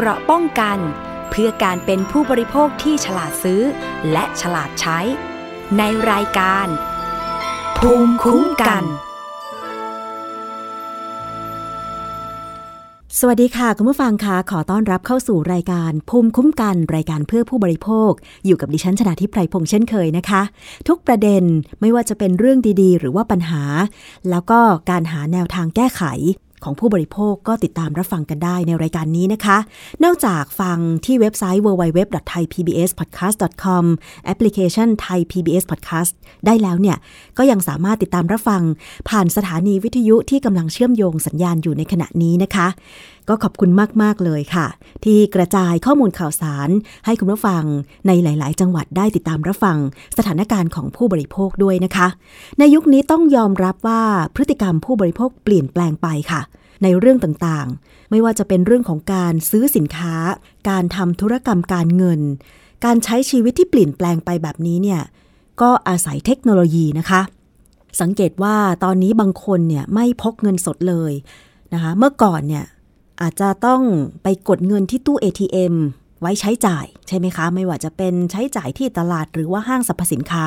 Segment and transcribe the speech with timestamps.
[0.00, 0.78] เกราะป้องกัน
[1.30, 3.62] เพื่อการเป็นผู้บริโภคที่ฉลาดซื้อ
[4.12, 4.98] และฉลาดใช้
[5.78, 6.66] ในรายการ
[7.78, 8.84] ภูมิคุ้มกัน
[13.18, 18.10] สวัสดีค่ะคุณผู้ฟังคะขอต้อนรับเข้าสู่รายการภูมิคุ้มกัน รายการเพื่อผู้บริโภค
[18.46, 20.42] อยู่กับดิฉันชนะทิพไพรพงษ์เช่นเคยนะคะ
[20.88, 21.42] ทุกประเด็น
[21.80, 23.62] ไม่ว่าจะเป็นเรื่องดีๆ หรือว่าปัญหา
[24.30, 24.60] แล้วก็
[24.90, 26.04] การหาแนวทางแก้ไข
[26.64, 29.58] ของผู้บริโภคก็ติดตามรับฟังกันได้ในรายการนี้นะคะ
[30.04, 33.84] นอกจากฟังที่เว็บไซต์ www.thaipbspodcast.com
[34.24, 36.12] แอปพลิเคชัน Thai PBS Podcast
[36.46, 36.96] ได้แล้วเนี่ย
[37.38, 38.62] ก็ยังสามารถติดตามรับฟัง
[39.08, 42.66] ผ่านสถานีวิทยุที่กำลังเชื่อมโยงสัญญาณอยู่ในขณะนี้นะคะ
[43.28, 43.70] ก็ขอบคุณ
[44.02, 44.66] มาก ๆ เลยค่ะ
[45.04, 46.68] ที่กระจายข้อมูลข่าวสาร
[47.06, 47.64] ให้คุณผู้ฟัง
[48.06, 49.78] ในหลาย ๆ จังหวัดได้ติดตามรับฟัง
[50.18, 52.08] สถานการณ์ของผู้บริโภคด้วยนะคะ
[52.58, 54.02] ในยุคนี้ต้องยอมรับว่า
[54.34, 56.40] พฤติกรรมผู้บริโภคเปลี่ยนแปลงไปค่ะ
[56.82, 60.14] ในเรื่องต่างๆ ไม่ว่าจะเป็นเรื่องของการซื้อสินค้า
[60.68, 62.20] การทำธุรกรรมการเงิน
[62.84, 65.02] การใช้ชีวิตที่เปลี่ยนแปลงไปแบบนี้เนี่ย
[65.60, 67.20] ก็อาศัยเทคโนโลยีนะคะ
[68.00, 71.12] สังเกตว่าตอนนี้บางคนเนี่ยไม่พกเงินสดเลย
[71.74, 72.64] นะคะ เมื่อก่อนเนี่ย
[73.20, 73.82] อาจจะต้อง
[74.22, 75.74] ไปกดเงินที่ตู้ ATM
[76.20, 80.46] ไว้ใช้จ่ายใช่ไหมคะ ไม่ว่าจะเป็นใช้จ่ายที่ตลาดหรือว่าห้างสรรพสินค้า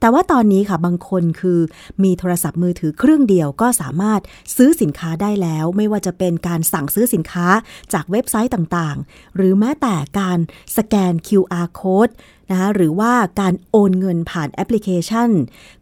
[0.00, 1.60] แต่ว่าตอนนี้ค่ะบางคนคือ
[2.02, 4.20] มีโทรศัพท์มือถือเครื่องเดียวก็สามารถ
[4.56, 7.46] ซื้อสินค้าได้แล้ว ไม่ว่าจะเป็นการสั่งซื้อสินค้า
[7.92, 10.38] จากเว็บไซต์ต่างๆ หรือแม้แต่การ
[10.76, 12.12] สแกน QR code
[12.50, 15.30] นะคะหรือว่าการโอนเงินผ่านแอปพลิเคชัน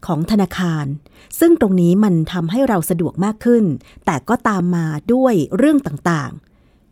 [0.07, 0.85] ของธนาคาร
[1.41, 3.65] ซึ่งตรงนี้มันทำให้เราสะดวกมากขึ้น
[4.07, 6.50] แต่ก็ตามมาด้วยเรื่องต่างๆ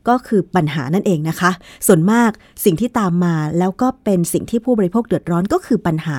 [0.08, 1.50] ก็คือปัญหานั่นเองนะคะ
[1.86, 2.30] ส่วนมาก
[2.64, 6.18] สิ่งที่ตามมาแล้วก็เป็นสิ่งที่ผู้บริโภคเดือดร้อนก็คือปัญหา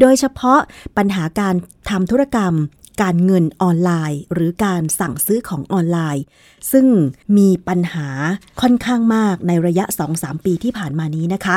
[0.00, 0.58] โดยเฉพาะ
[0.96, 1.54] ปัญหาการ
[1.90, 2.54] ทำธุรกรรม
[3.02, 6.22] การเงินออนไลน์ หรือการสั่งซื้อของออนไลน์
[6.72, 6.86] ซึ่ง
[7.36, 8.08] มีปัญหา
[8.60, 11.56] ค่อนข้างมากในระยะ 2-3 ปีที่ผ่านมานี้นะคะ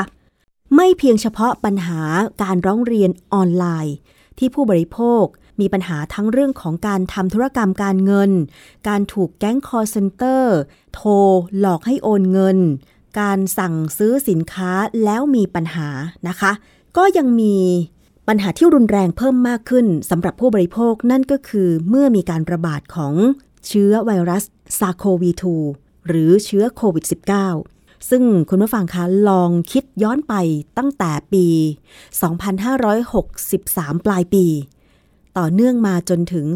[0.76, 2.00] ไม่เพียงเฉพาะปัญหา
[2.42, 3.94] การร้องเรียนออนไลน์
[4.38, 5.24] ที่ผู้บริโภค
[5.60, 8.30] มีปัญหาทั้งเรื่องของการทำธุรกรรมการเงิน
[8.88, 10.56] การถูกแก๊ง call center
[10.94, 11.10] โทร
[11.58, 12.58] หลอกให้โอนเงิน
[13.20, 14.70] การสั่งซื้อสินค้า
[15.04, 15.88] แล้วมีปัญหา
[16.28, 16.52] นะคะ
[16.96, 17.56] ก็ยังมี
[18.28, 23.14] ปัญหาที่รุนแรงเพิ่มมากขึ้นสำหรับผู้บริโภคนั่นก็คือเมื่อมีการระบาดของ
[23.66, 24.44] เชื้อไวรัส
[24.78, 25.30] ซาโควี
[25.68, 27.04] 2หรือเชื้อโควิด
[27.56, 30.34] -19 ซึ่งคุณผู้ฟังคะลองคิดย้อนไป
[30.78, 31.46] ตั้งแต่ปี
[33.16, 34.46] 2563 ปลายปี
[35.38, 36.46] ต่อเนื่องมาจนถึง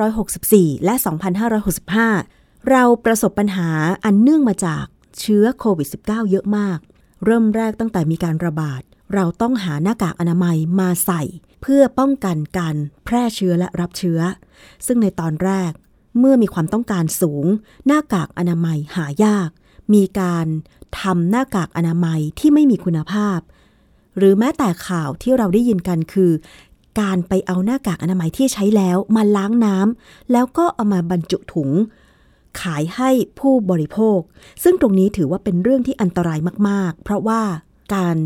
[0.00, 0.94] 2564 และ
[2.00, 3.70] 2565 เราประสบปัญหา
[4.04, 4.84] อันเนื่องมาจาก
[5.18, 6.78] เชื้อโควิด -19 เยอะมาก
[7.24, 8.82] เริ่มแรกตั้งแต่มีการระบาด
[9.14, 11.22] เราต้องหาหน้ากากอนามัยมาใส่
[11.62, 14.20] เพื่อป้องกันการแพร่เชื้อและรับเชื้อ
[14.86, 15.72] ซึ่งในตอนแรก
[16.18, 17.46] เมื่อมีความต้องการสูง
[17.86, 19.48] หน้ากากอนามัยหายาก
[19.94, 20.46] มีการ
[21.00, 23.40] ทำหน้ากากอนามัยที่ไม่มีคุณภาพ
[24.18, 26.32] หรือแม้แต่ข่าวที่เราได้ยินกันคือ
[27.00, 31.70] การไปเอาหน้ากากอนามัยที่ใช้แล้วมาล้างน้ำแล้วก็เอามาบรรจุถุง
[32.60, 34.18] ขายให้ผู้บริโภค
[34.62, 37.42] ซึ่งตรงนี้ถือว่าเป็นเรื่องที่อันตรายมากๆ เพราะว่า
[37.94, 38.16] การ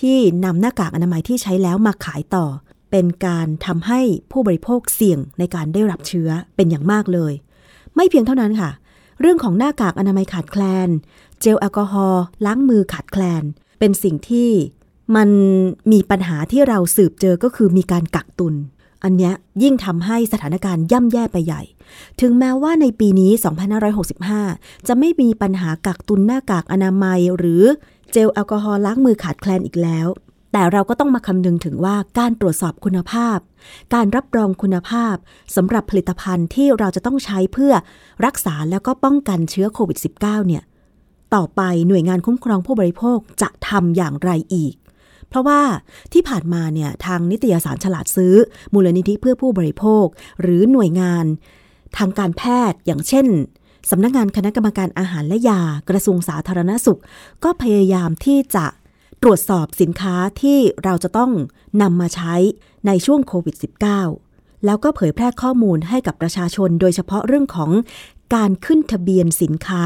[0.00, 2.46] ที่นำหน้ากากอนามัยที่ใช้แล้วมาขายต่อ
[2.90, 4.00] เป็นการทำให้
[4.32, 7.32] ผู้บริโภคเสี่ยงในการได้รับเชื้อเป็นอย่างมากเลย
[7.94, 8.70] ไม่เพียงเท่านั้นค่ะ
[9.20, 10.88] เรื่องของหน้ากากอนามัยขาดแคลน
[11.40, 13.42] เจลแอลกอฮอล์ล้างมือขาดแคลน
[13.78, 14.50] เป็นสิ่งที่
[15.16, 15.28] มัน
[15.92, 18.54] มีปัญหาที่เราสืบเจอก็คือมีการกักตุน
[19.04, 21.62] อันเนี้ยยิ่งทำให้สถานการณ์ย่ำแย่ไปใหญ่
[22.20, 23.32] ถึงแม้ว่าในปีนี้
[24.30, 27.62] 2565 จะไม่มีปัญหากักตุนหน้ากากอนามัย หรือ
[28.12, 30.08] เจลแอลกอฮอล์ล้างมือขาดแคลนอีกแล้ว
[30.52, 33.38] แต่เราก็ต้องมาคำนึงถึงว่าการตรวจสอบคุณภาพ
[33.94, 35.14] การรับรองคุณภาพ
[35.56, 37.72] สำหรับผลิตภัณฑ์ที่เราจะต้องใช้เพื่อ
[38.24, 40.62] รักษาแล้วก็ป้องกันเชื้อโควิด -19 เนี่ย
[41.34, 44.74] ต่อไปหน่วยงานคุ้มครองผู้บริโภคจะทำอย่างไรอีก
[45.28, 45.60] เพราะว่า
[46.12, 48.34] ที่ผ่านมาเนี่ยทางนิตยสารฉลาดซื้อ
[48.74, 50.06] มูลนิธิเพื่อผู้บริโภค
[50.42, 51.24] หรือหน่วยงาน
[51.98, 53.26] ทางการแพทย์อย่างเช่น
[53.90, 57.00] สำนักงานคณะกรรมการอาหารและยา กระทรวงสาธารณสุข
[57.44, 58.66] ก็พยายามที่จะ
[59.22, 61.30] ตรวจสอบสินค้าที่เราจะต้อง
[61.82, 62.34] นำมาใช้
[62.86, 63.56] ในช่วงโควิด
[64.10, 67.70] -19 แล้วก็เผยแพร่ข้อมูลให้กับประชาชน โดยเฉพาะเรื่องของ
[68.34, 69.84] การขึ้นทะเบียนสินค้า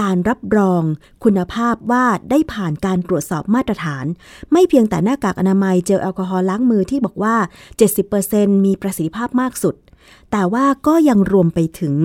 [0.00, 0.82] การรับรอง
[1.24, 4.04] คุณภาพว่าได้ผ่านการตรวจสอบมาตรฐาน
[4.52, 7.36] ไม่เพียงแต่หน้ากากอนามัยเจลแอลกอฮอล์ล้างมือที่บอกว่า
[8.00, 9.76] 70%มีประสิทธิภาพมากสุด
[10.32, 11.96] แต่ว่าก็ยังรวมไปถึง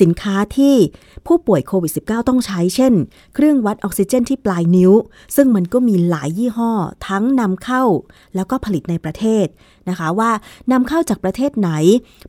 [0.00, 0.74] สินค้าที่
[1.26, 2.92] ผู้ป่วยโควิด -19 ต้องใช้เช่น
[3.34, 4.92] เครื่องวัดออกซิเจนที่ปลายนิ้ว
[5.36, 6.72] ซึ่งมันก็มีหลายยี่ห้อ
[7.08, 7.84] ทั้งนำเข้า
[8.34, 9.46] แล้วก็ผลิตในประเทศ
[9.88, 10.30] นะคะว่า
[10.72, 11.70] นำเข้าจากประเทศไหน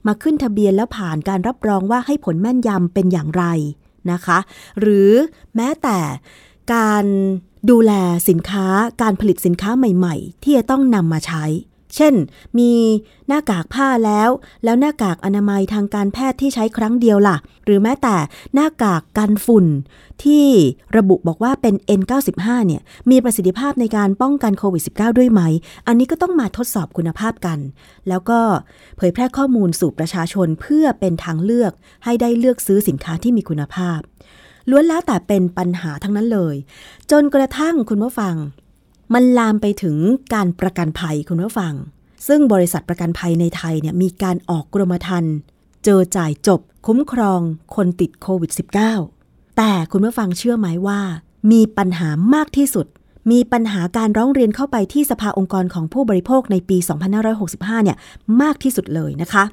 [0.08, 3.46] มาขึ้นทะเบียนแล้วผ่านการรับรองว่าให้ผลแม่นยำเป็นอย่างไร
[4.12, 4.38] นะคะ
[4.80, 5.12] หรือ
[5.56, 6.00] แม้แต่
[6.74, 7.06] การ
[7.70, 7.92] ดูแล
[8.30, 8.68] สินค้า
[9.02, 11.44] การผลิตสินค้าใหม่ ๆ ที่จะต้องนำมาใช้
[11.96, 12.14] เช่น
[12.58, 12.72] มี
[13.28, 14.30] หน้ากากผ้าแล้ว
[14.64, 18.16] แล้วหน้ากากอนามัยทางการแพทย์ที่ใช้ครั้งเดียวล่ะ หรือแม้แต่
[18.54, 19.66] หน้ากากกันฝุ่น
[20.24, 20.46] ที่
[20.98, 22.82] ระบุบอกว่าเป็น N95 เนี่ย
[23.12, 25.42] มีประสิทธิภาพในการป้องกันโควิด -19 ด้วยไหม
[25.88, 27.60] อันนี้ก็ต้องมาทดสอบคุณภาพกัน
[28.10, 28.40] แล้วก็
[28.98, 31.72] เผยแพร่ข้อมูลสู่ประชาชนเพื่อเป็นทางเลือก
[32.04, 34.00] ให้ได้เลือกซื้อสินค้าที่มีคุณภาพ
[34.70, 36.56] ล้วนแล้วแต่เป็นปัญหาทั้งนั้นเลย
[37.12, 38.36] จนกระทั่งคุณผู้ฟัง
[39.14, 39.98] มันลามไปถึง
[40.34, 41.74] การประกันภัยคุณผู้ฟัง
[42.28, 45.36] ซึ่งบริษัทประกันภัยในไทยเนี่ยมีการออกกรมธรรม์
[45.86, 47.42] เจอจ่ายจบ คุ้มครอง
[47.76, 48.52] คนติดโควิด
[49.04, 51.02] -19 แต่คุณผู้ฟังเชื่อไหมว่า
[51.52, 52.88] มีปัญหามากที่สุด
[53.32, 56.78] มีปัญหาการร้องเรียนเข้าไปที่สภาองค์กรของผู้บริโภคในปี
[57.32, 57.98] 2565 เนี่ย
[58.42, 59.44] มากที่สุดเลยนะคะ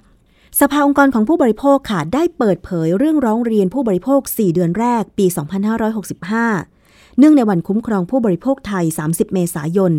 [0.61, 6.80] สภาองค์กรของผู้บริโภคค่ะ ได้เปิดเผยเรื่องร้องเรียนผู้บริโภค 4 เดือนแรกปี 2565
[7.21, 9.93] เนื่องในวันคุ้มครองผู้บริโภคไทย 30 เมษายน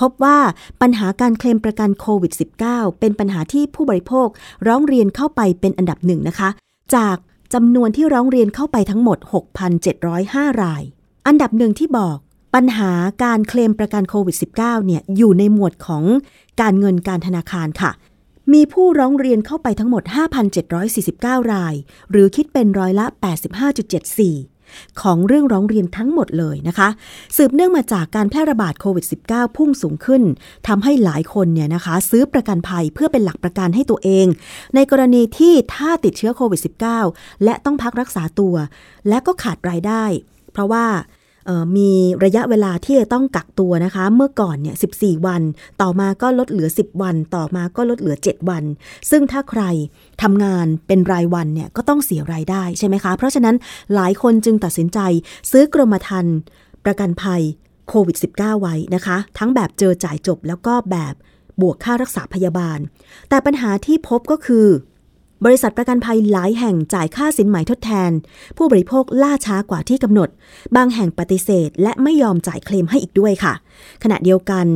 [0.00, 0.38] พบว่า
[0.80, 2.32] ปัญหาการเคลมประกันโควิด
[2.66, 4.28] -19 เป็นปัญหาที่ผู้บริโภค
[4.66, 6.48] ร้องเรียนเข้าไปเป็นอันดับหนึ่งนะคะ
[6.94, 7.16] จาก
[7.54, 9.18] จำนวนที่ร้องเรียนเข้าไปทั้งหมด
[9.90, 10.82] 6,705 ราย
[11.26, 12.16] อันดับหนึ่งที่บอก
[12.54, 12.90] ปัญหา
[13.24, 16.04] การเคลมประกันโควิด -19 เนี่ยอยู่ในหมวดของ
[16.60, 17.90] การเงินการธนาคารค่ะ
[18.52, 20.02] มีผู้ร้องเรียนเข้าไปทั้งหมด
[20.78, 21.74] 5,749 ราย
[22.10, 23.06] หรือคิดเป็นร้อยละ
[23.82, 24.55] 85.74
[25.02, 26.88] ของเรื่องร้องเรียนทั้งหมดเลยนะคะ
[27.36, 30.22] สืบเนื่องมาจากการแพร่ระบาดโควิด -19 พุ่งสูงขึ้น
[30.68, 34.26] ทำให้หลายคนเนี่ยนะคะ ซื้อประกันภัยเพื่อเป็นหลักประกันให้ตัวเอง
[34.74, 36.60] ในกรณีที่ถ้าติดเชื้อโควิด
[37.02, 38.54] -19 และต้องพักรักษาตัว
[39.08, 40.04] และก็ขาดรายได้
[40.52, 40.86] เพราะว่า
[41.76, 41.90] มี
[42.24, 45.42] ระยะเวลาที่จะต้องกักตัวนะคะ เมื่อก่อนเนี่ย 14 วัน
[45.82, 48.64] ต่อมาก็ลดเหลือ 10 วัน ต่อมาก็ลดเหลือ 7 วัน
[49.10, 49.62] ซึ่งถ้าใคร
[50.22, 53.56] ทำงานเป็นรายวันเนี่ยก็ต้องเสียรายได้ใช่ไหมคะ เพราะฉะนั้น
[53.94, 54.98] หลายคนจึงตัดสินใจ
[55.50, 56.36] ซื้อกรมธรรม์
[56.84, 57.42] ประกันภัย
[57.88, 61.14] โควิด -19 ไว้นะคะ ทั้งแบบเจอจ่ายจบแล้วก็แบบ
[61.60, 62.78] บวกค่ารักษาพยาบาล
[63.28, 64.66] แต่ปัญหาที่พบก็คือ
[65.44, 68.10] บริษัทประกันภัยหลายแห่งจ่ายค่าสินไหมทดแทน
[68.56, 70.28] ผู้บริโภคล่าช้ากว่าที่กำหนด
[70.76, 73.54] บางแห่งปฏิเสธ และไม่ยอมจ่ายเคลมให้อีกด้วยค่ะ
[74.02, 74.66] ขณะเดียวกัน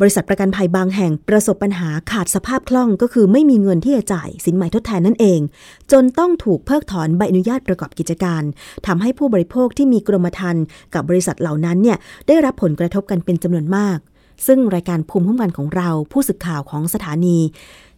[0.00, 5.40] บริษัทประกันภัยบางแห่งประสบปัญหาขาดสภาพคล่องก็คือไม่มีเงินที่จะจ่ายสินไหมทดแทนนั่นเอง
[5.92, 8.42] จนต้องถูกเพิกถอนใบอนุญาตประกอบกิจการ
[8.86, 10.64] ทำให้ผู้บริโภคที่มีกรมธรรม์
[10.94, 13.98] กับบริษัทเหล่านั้นเนี่ยได้รับผลกระทบกันเป็นจำนวนมาก
[14.46, 17.38] ซึ่งรายการภูมิคุ้มกันของเราผู้สื่อข่าวของสถานี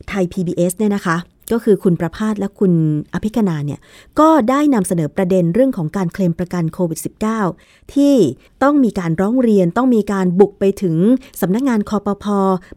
[0.08, 1.18] ไทย PBS เนี่ยนะคะ
[1.52, 2.72] ก็คือคุณประพาสและคุณ
[3.14, 3.80] อภิคณาเนี่ย
[4.20, 7.00] ก็ได้นำเสนอประเด็นเรื่องของการเคลมประกันโควิด
[7.44, 8.14] -19 ที่
[8.62, 10.96] ต้องมีการร้องเรียนต้องมีการบุกไปถึง
[11.40, 12.24] สำนักงานคอปพ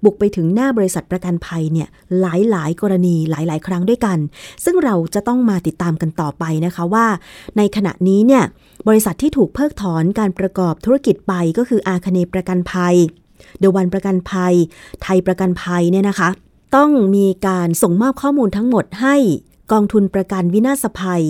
[0.03, 1.87] บุกไปถึงหน้าบริษัทประกันภัยเนี่ย
[2.21, 2.25] ห
[2.55, 4.17] ลายๆกรณีหลายๆครั้งด้วยกัน
[4.65, 7.07] ซึ่งเราจะต้องมาติดตามกันต่อไปนะคะว่า
[7.57, 8.43] ในขณะนี้เนี่ย
[8.87, 12.95] บริษัทที่ถูกเพิกถอนการประกอบธุรกิจไปก็คืออาคเนประกันภัย
[13.59, 14.53] เดวันประกันภัย
[15.03, 16.29] ไทยประกันภัยเนี่ยนะคะ
[16.75, 19.15] ต้องมีการส่งมอบข้อมูลทั้งหมดให้
[19.71, 21.23] กองทุนประกันวินาศภัย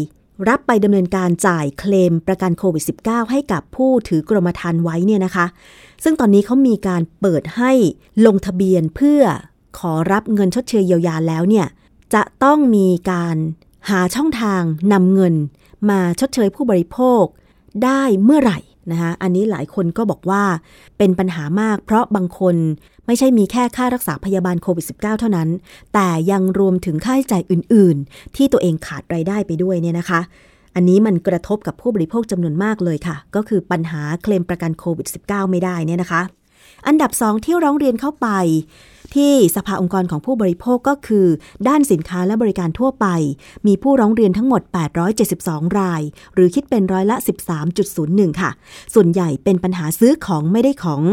[0.47, 5.45] รับไปดำเนินการจ่ายเคลมประกันโควิด -19 ให้กับผู้ถือกรมธรรม์ไว้เนี่ยนะคะ
[6.03, 7.71] ซึ่งตอนนี้เขามีการเปิดให้
[8.25, 9.21] ลงทะเบียนเพื่อ
[9.79, 11.67] ขอรับเงินชดเชยเยียวยาแล้วเนี่ย
[12.13, 13.35] จะต้องมีการ
[13.89, 14.61] หาช่องทาง
[14.93, 15.35] นำเงิน
[15.89, 17.23] มาชดเชยผู้บริโภค
[17.83, 18.59] ได้เมื่อไหร่
[18.91, 20.43] นะคะอันนี้หลายคนก็บอกว่า
[20.97, 22.55] เป็นปัญหามาก เพราะบางคน
[23.07, 25.49] ไม่ใช่มีแค่ค่ารักษาพยาบาลโควิด -19 เท่านั้น
[25.93, 30.19] แต่ยังรวมถึงค่าใช้จ่ายอื่น ๆ ที่ตัวเองขาดรายได้ไปด้วยเนี่ยนะคะ
[30.75, 36.21] อันนี้มันกระทบกับผู้บริโภคจำนวนมากเลยค่ะ ก็คือปัญหาเคลมประกันโควิด -19 ไม่ได้เนี่ยนะคะ
[36.87, 38.27] อันดับสองที่ร้องเรียนเข้าไป
[39.15, 41.27] ที่สภาองค์กรของผู้บริโภคก็คือ
[41.67, 43.07] ด้านสินค้าและบริการทั่วไป
[43.67, 44.61] มีผู้ร้องเรียนทั้งหมด
[45.19, 46.01] 872 ราย
[46.33, 47.17] หรือคิดเป็นร้อยละ
[47.77, 48.51] 13.01 ค่ะ
[48.93, 51.03] ส่วนใหญ่เป็นปัญหาซื้อของไม่ได้ของ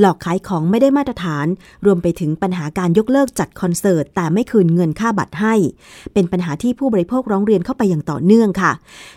[0.00, 1.46] หลอกขายของไม่ได้มาตรฐาน
[1.86, 5.54] รวมไปถึงปัญหาการยกเลิกจัดคอนเสิร์ต แต่ไม่คืนเงินค่าบัตรให้
[6.12, 8.72] เป็นปัญหาที่ผู้บริโภคร้องเรียนเข้าไปอย่างต่อเนื่องค่ะ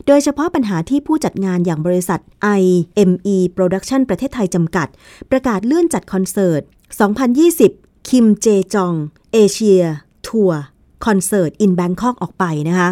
[0.08, 2.20] โดยเฉพาะปัญหาที่ผู้จัดงานอย่างบริษัท
[2.60, 4.88] IME Production ประเทศไทยจำกัด
[5.32, 8.94] ประกาศเลื่อนจัดคอนเสิร์ต 2020 คิมแจจุง
[9.34, 12.90] Asia Tour Concert in Bangkok ออกไปนะคะ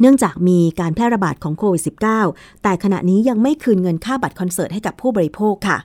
[0.00, 1.82] เนื่องจากมีการแพร่ระบาดของโควิด
[2.22, 5.78] -19 แต่ขณะนี้ยังไม่คืนเงินค่าบัตรคอนเสิร์ตให้กับผู้บริโภคค่ะ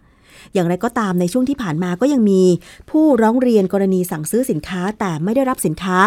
[0.54, 2.42] อย่างไรก็ตามในช่วงที่ผ่านมาก็ยังมี
[2.89, 5.98] ผู้ร้องเรียนกรณีสั่งซื้อสินค้าแต่ไม่ได้รับสินค้า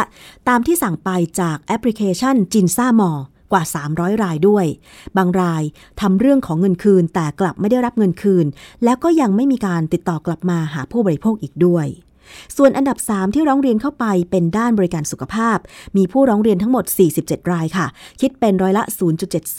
[0.49, 3.13] ตามที่สั่งไปจากแอปพลิเคชันจินซ่ามอ
[3.53, 3.63] กว่า
[3.95, 4.67] 300 รายด้วย
[5.17, 5.63] บางราย
[6.01, 8.47] ทำเรื่องของเงินคืนแต่กลับไม่ได้รับเงินคืน
[8.85, 11.87] แล้วก็ยังไม่มีการติดต่อกลับมาหาผู้บริโภคอีกด้วย
[12.57, 15.59] ส่วนอันดับ 3 ที่ร้องเรียนเข้าไปเป็นด้านบริการสุขภาพ
[15.97, 16.85] มีผู้ร้องเรียนทั้งหมด
[17.19, 17.87] 47 รายค่ะ
[18.21, 18.85] คิดเป็นร้อยละ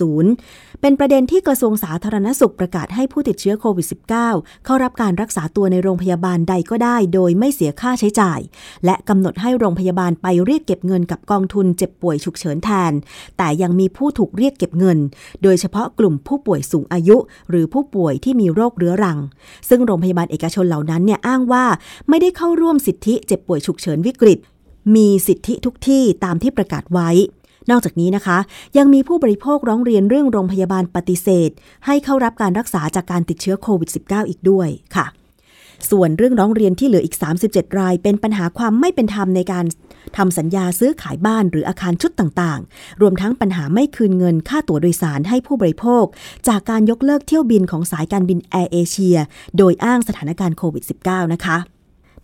[0.04, 3.88] 0.70 เป็นประเด็นที่กระทรวงสาธารณสุขประกาศให้ผู้ติดเชื้อโควิด
[4.28, 8.40] -19 เข้ารับการรักษาตัวในโรงพยาบาลใดก็ได้ โดยไม่เสียค่าใช้จ่าย
[8.86, 12.92] และกำหนดให้โรงพยาบาลไปเรียกเก็บเงินกับกองทุนเจ็บป่วยฉุกเฉินแทน
[13.38, 14.98] แต่ยังมีผู้ถูกเรียกเก็บเงิน
[15.44, 17.18] โดยเฉพาะกลุ่มผู้ป่วยสูงอายุ
[17.50, 19.20] หรือผู้ป่วยที่มีโรคเรื้อรัง
[19.70, 21.66] ซึ่งโรงพยาบาลเอกชนเหล่านั้นเนี่ยอ้างว่า
[22.10, 24.40] ไม่ได้เข้าร่วมสิทธิเจ็บป่วยฉุกเฉินวิกฤต
[24.96, 27.10] มีสิทธิทุกที่ตามที่ประกาศไว้
[27.70, 28.38] นอกจากนี้นะคะ
[28.78, 31.50] ยังมีผู้บริโภคร้องเรียนเรื่องโรงพยาบาลปฏิเสธ
[31.86, 35.06] ให้เข้ารับการรักษาจากการติดเชื้อโควิด -19 อีกด้วยค่ะ
[35.90, 37.16] ส่วนเรื่องร้องเรียนที่เหลืออีก
[37.48, 39.66] 37 ราย เป็นปัญหาความไม่เป็นธรรมในการ
[40.18, 46.06] ทำสัญญาซื้อขายบ้านหรืออาคารชุดต่างๆ รวมทั้งปัญหาไม่คืนเงินค่าตั๋วโดยสารให้ผู้บริโภค
[46.48, 49.18] จากการยกเลิกเที่ยวบินของสายการบินแอร์เอเชีย
[49.58, 51.58] โดยอ้างสถานการณ์โควิด -19 นะคะ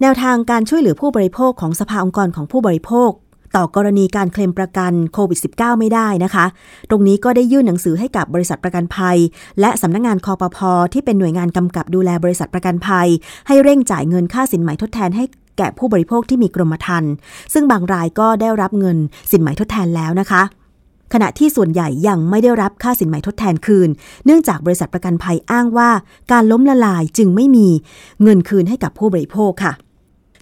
[0.01, 3.11] แนวทางการช่วยเหลือผู้บริโภคของสภาองค์กรของผู้บริโภค
[3.55, 6.45] ต่อกรณีการเคลมประกันโควิด -19 ไม่ได้นะคะ
[6.89, 9.17] ตรงนี้ก็ได้ยื่นหนังสือให้กับบริษัทประกันภัย
[9.59, 13.07] และสำนักงงานคอปพอที่เป็นหน่วยงานกำกับดูแลบริษัทประกันภัย
[13.47, 15.23] ให้เร่งจ่ายเงินค่าสินไหมทดแทนให้
[15.57, 17.11] แก่ผู้บริโภคที่มีกรมธรรม์
[17.53, 18.97] ซึ่งบางรายก็ได้รับเงิน
[19.31, 20.43] สินไหมทดแทนแล้วนะคะ
[21.13, 23.89] ขณะที่ส่วนใหญ่ยังไม่ได้รับค่าสินไหมทดแทนคืน
[24.25, 25.89] เนื่องจากบริษัทประกันภัยอ้างว่า
[26.31, 27.67] การล้มละลายจึงไม่มี
[28.23, 29.73] เงินคืนให้กับผู้บริโภคค่ะ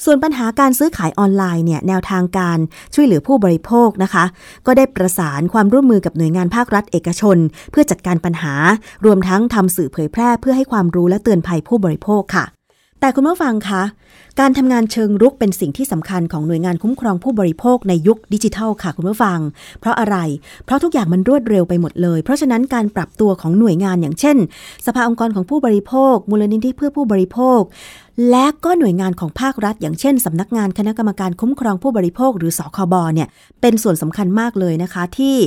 [0.06, 2.58] ส่วนปัญหาการซื้อขายออนไลน์เนี่ยแนวทางการ
[2.94, 4.26] ช่วยเหลือผู้บริโภคนะคะ
[4.66, 7.38] ก็ได้ประสานความร่วมมือกับหน่วยงานภาครัฐเอกชน
[7.72, 8.54] เพื่อจัดการปัญหา
[9.06, 12.57] รวมทั้งทำสื่อเผยแพร่เพื่อให้ความรู้และเตือนภัยผู้บริโภคค่ะ
[13.00, 13.84] แต่คุณผู้ฟังคะ
[14.40, 19.40] การทำงานเชิงรุกเป็นสิ่งที่สำคัญของหน่วยงานคุ้มครองผู้บริโภคในยุคดิจิทัลค่ะคุณผู้ฟัง
[19.80, 20.18] เพราะอะไร
[20.66, 24.38] เพราะทุกอย่างมันรวดเร็วไปหมดเลย เพราะฉะนั้นการปรับตัวของหน่วยงานอย่างเช่น
[24.86, 27.60] สภาองค์กรของผู้บริโภค มูลนิธิเพื่อผู้บริโภค
[28.30, 33.28] และก็หน่วยงานของภาครัฐ อย่างเช่นสำนักงานคณะกรรมการคุ้มครองผู้บริโภค หรือสคบเนี่ย
[33.62, 35.38] เป็นส่วนสำคัญมากเลยนะคะที่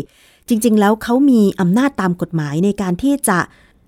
[0.48, 3.38] จริง ๆ แล้วเขามีอำนาจตามกฎหมายในการที่จะ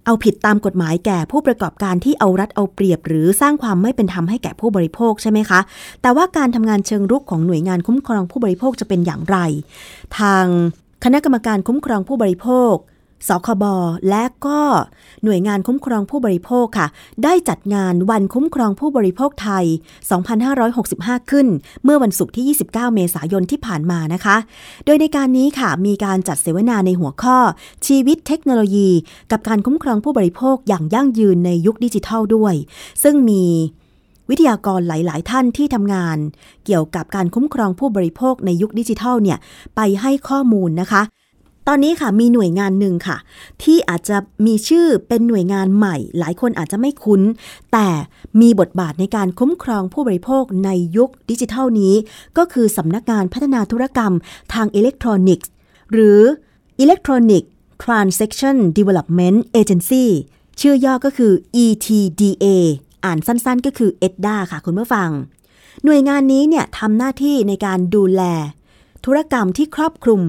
[0.04, 5.60] เอาผิดตามกฎหมายแก่ผู้ประกอบการที่เอารัดเอาเปรียบ หรือสร้างความไม่เป็นธรรมให้แก่ผู้บริโภคใช่ไหมคะ
[6.02, 9.38] แต่ว่าการทำงานเชิงรุกของหน่วยงานคุ้มครองผู้บริโภคจะเป็นอย่างไร
[10.18, 10.46] ทาง
[11.04, 12.74] คณะกรรมการคุ้มครองผู้บริโภค
[13.28, 13.64] สคบ
[14.08, 14.60] และก็
[15.24, 16.86] หน่วยงานคุ้มครองผู้บริโภคค่ะ
[17.24, 19.64] ได้จัดงานวันคุ้มครองผู้บริโภคไทย
[20.68, 21.46] 2565 ขึ้น
[21.84, 24.36] เมื่อวันศุกร์ที่ 29 เมษายนที่ผ่านมานะคะ
[24.84, 27.38] โดยในการนี้ค่ะมีการจัดเสวนาในหัวข้อ
[27.86, 28.90] ชีวิตเทคโนโลยี
[29.30, 32.54] กับการคุ้มครองผู้บริโภคอย่างยั่งยืนในยุคดิจิทัลด้วย
[33.02, 33.44] ซึ่งมี
[34.30, 36.16] วิทยากรหลาย ๆ ท่านที่ทำงาน
[36.66, 39.38] เกี่ยวกับการคุ้มครองผู้บริโภคในยุคดิจิทัลเนี่ย
[39.76, 41.02] ไปให้ข้อมูลนะคะ
[41.68, 43.16] ตอนนี้ค่ะมีหน่วยงานหนึ่งค่ะ
[43.62, 44.16] ที่อาจจะ
[44.46, 47.22] มีชื่อเป็นหน่วยงานใหม่ หลายคนอาจจะไม่คุ้น
[47.72, 47.88] แต่
[48.40, 51.94] มีบทบาทในการคุ้มครองผู้บริโภคในยุคดิจิทัลนี้
[52.38, 54.12] ก็คือสำนักงานพัฒนาธุรกรรม
[54.52, 55.50] ทางอิเล็กทรอนิกส์
[55.92, 56.20] หรือ
[56.82, 57.44] Electronic
[57.84, 60.04] Transaction Development Agency
[60.60, 61.32] ชื่อย่อก็คือ
[61.64, 62.46] ETDA
[63.04, 65.10] อ่านสั้นๆก็คือ EDDA ค่ะคุณผู้ฟัง
[65.84, 68.22] หน่วยงานนี้เนี่ยทำหน้าที่ในการดูแล
[69.04, 70.22] ธุรกรรมที่ครอบคลุม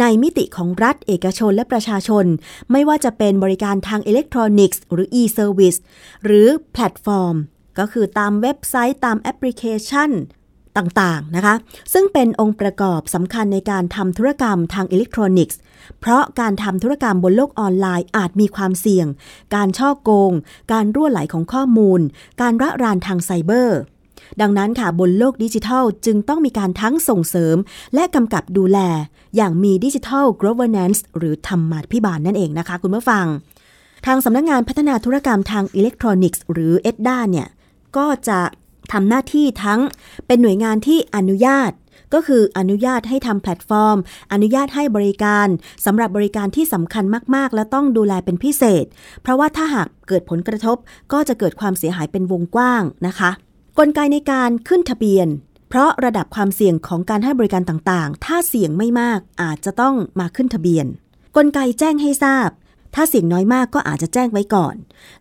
[0.00, 2.24] ในมิติของรัฐเอกชนและประชาชน
[2.72, 5.78] ไม่ว่าจะเป็นบริการทางอิเล็กทรอนิกส์หรือ e-service
[6.24, 7.36] หรือแพลตฟอร์ม
[7.78, 10.10] ก็คือตามเว็บไซต์ตามแอปพลิเคชัน
[10.76, 11.54] ต่างๆนะคะ
[11.92, 15.58] ซึ่งเป็นองค์ประกอบสำคัญในการทำธุรกรรมทางอิเล็กทรอนิกส์
[16.00, 19.06] เพราะการทำธุรกรรมบนโลกออนไลน์อาจมีความเสี่ยง
[19.54, 20.32] การฉ้อโกง
[20.72, 22.00] การรั่วไหลของข้อมูล
[22.40, 23.78] การระรานทางไซเบอร์
[24.40, 27.56] ดังนั้นค่ะบนโลกดิจิทัลจึงต้องมีการทั้งส่งเสริม
[27.94, 28.78] และกำกับดูแล
[29.36, 33.26] อย่างมีดิจิทัล governance หรือธรรมาภิบาลนั่นเองนะคะ คุณผู้ฟัง
[34.06, 37.48] ทางสำนักงงานพัฒนาธุรกรรมทางอิเล็กทรอนิกส์หรือ EDDA เนี่ย
[37.96, 38.40] ก็จะ
[38.92, 39.80] ทำหน้าที่ทั้ง
[40.26, 41.72] เป็นหน่วยงานที่อนุญาต
[42.14, 43.96] ก็คืออนุญาตให้ทำแพลตฟอร์ม
[44.32, 45.46] อนุญาตให้บริการ
[45.84, 47.04] สำหรับบริการที่สำคัญ
[47.34, 48.84] มาก ๆ และต้องดูแลเป็นพิเศษ
[49.22, 50.76] เพราะว่าถ้าหากเกิดผลกระทบ
[51.12, 53.30] ก็จะเกิดความเสียหายเป็นวงกว้างนะคะ
[53.80, 55.28] กลไกในการขึ้นทะเบียน
[55.68, 60.86] เพราะระดับความเสี่ยงของการให้บริการต่างๆ ถ้าเสี่ยงไม่มากอาจจะต้องมาขึ้นทะเบียน
[61.36, 62.48] กลไกแจ้งให้ทราบ
[62.94, 64.74] ถ้าเสี่ยงน้อยมากก็อาจจะแจ้งไว้ก่อน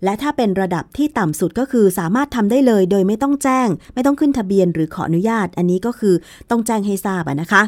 [0.04, 6.16] และถ้าเป็นระดับที่ต่ำสุดก็คือสามารถทำได้เลย โดยไม่ต้องแจ้ง ไม่ต้องขึ้นทะเบียนหรือขออนุญาต อันนี้ก็คือ
[6.50, 7.62] ต้องแจ้งให้ทราบนะคะ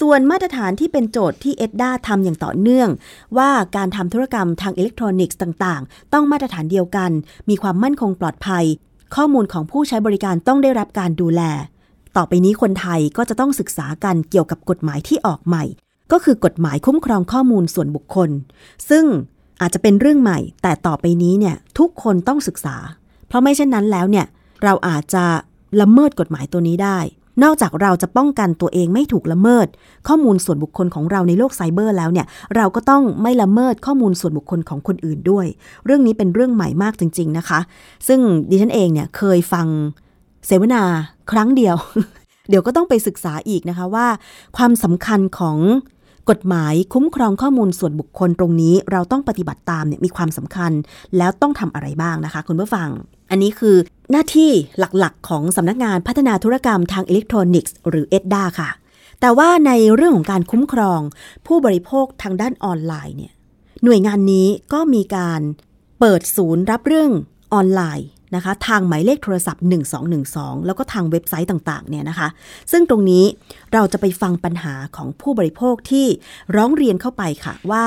[0.00, 2.88] ส่วนมาตรฐานที่เป็นโจทย์ที่เอ็ดด้าทำอย่างต่อเนื่อง
[3.38, 7.10] ว่าการทำธุรกรรมทางอิเล็กทรอนิกส์ต่าง ๆ ต้องมาตรฐานเดียวกัน
[7.48, 8.66] มีความมั่นคงปลอดภัย
[9.14, 11.42] ข้อมูลของผู้ใช้บริการต้องได้รับการดูแล
[12.16, 15.64] ต่อไปนี้คนไทยก็จะต้องศึกษากันเกี่ยวกับกฎหมายที่ออกใหม่
[16.12, 18.30] ก็คือกฎหมายคุ้มครองข้อมูลส่วนบุคคล
[18.90, 19.04] ซึ่ง
[19.60, 22.76] อาจจะเป็นเรื่องใหม่ แต่ต่อไปนี้เนี่ยทุกคนต้องศึกษา
[23.28, 24.26] เพราะไม่เช่นนั้นแล้วเนี่ย
[24.64, 25.24] เราอาจจะ
[25.80, 26.98] ละเมิดกฎหมายตัวนี้ได้
[27.42, 29.66] นอกจากเราจะป้องกันตัวเองไม่ถูกละเมิด
[30.08, 35.46] ข้อมูลส่วนบุคคลของเราในโลกไซเบอร์แล้วเนี่ย เราก็ต้องไม่ละเมิดข้อมูลส่วนบุคคลของคนอื่นด้วย
[35.84, 37.60] เรื่องนี้เป็นเรื่องใหม่มากจริง ๆนะคะ
[38.08, 38.20] ซึ่ง
[38.50, 39.66] ดิฉันเองเนี่ยเคยฟัง
[40.46, 40.82] เสวนา
[41.32, 41.76] ครั้งเดียว
[42.48, 44.06] เดี๋ยวก็ต้องไปศึกษาอีกนะคะว่า
[44.56, 45.58] ความสำคัญของ
[46.30, 50.72] กฎหมายคุ้มครองข้อมูลส่วนบุคคลตรงนี้เราต้องปฏิบัติตามเนี่ยมีความสำคัญ
[51.16, 52.88] แล้วต้องทำอะไรบ้างนะคะ คุณผู้ฟัง
[53.30, 53.76] อันนี้คือ
[54.12, 58.70] หน้าที่หลักๆ ของสำนักงานพัฒนาธุรกรรมทางอิเล็กทรอนิกส์หรือเอ็ดดาค่ะ
[59.20, 61.00] แต่ว่าในเรื่องของการคุ้มครอง
[61.46, 63.32] ผู้บริโภคทางด้านออนไลน์เนี่ย
[63.84, 65.40] หน่วยงานนี้ก็มีการ
[66.00, 67.10] เปิดศูนย์รับเรื่อง
[67.54, 69.64] ออนไลน์นะคะทางหมายเลขโทรศัพท์
[70.14, 72.28] 1212 แล้วก็ทางเว็บไซต์ต่างๆเนี่ยนะคะ
[72.72, 73.24] ซึ่งตรงนี้
[73.72, 76.06] เราจะไปฟังปัญหาของผู้บริโภคที่
[76.56, 77.84] ร้องเรียนเข้าไปค่ะว่า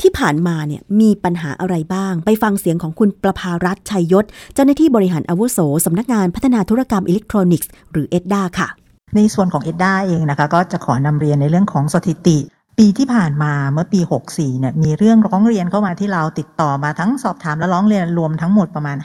[0.00, 4.24] ที่ผ่านมาเนี่ยมีปัญหาอะไรบ้าง ไปฟังเสียงของคุณประภารัตชัยยศ
[4.54, 8.68] เจ้าหน้าที่บริหารอาวุโสสำนักงานพัฒนาธุรกรรมอิเล็กทรอนิกส์หรือ ETDA ค่ะ
[9.16, 12.38] ในส่วนของ ETDA เองนะคะก็จะขอนำเรียนในเรื่องของสถิติ
[12.78, 14.00] ปีที่ผ่านมาเมื่อปี
[14.30, 18.98] 64 เนี่ยมีเรื่องร้องเรียนเข้ามาที่เราติดต่อมาทั้งสอบถามและร้องเรียนรวมทั้งหมดประมาณ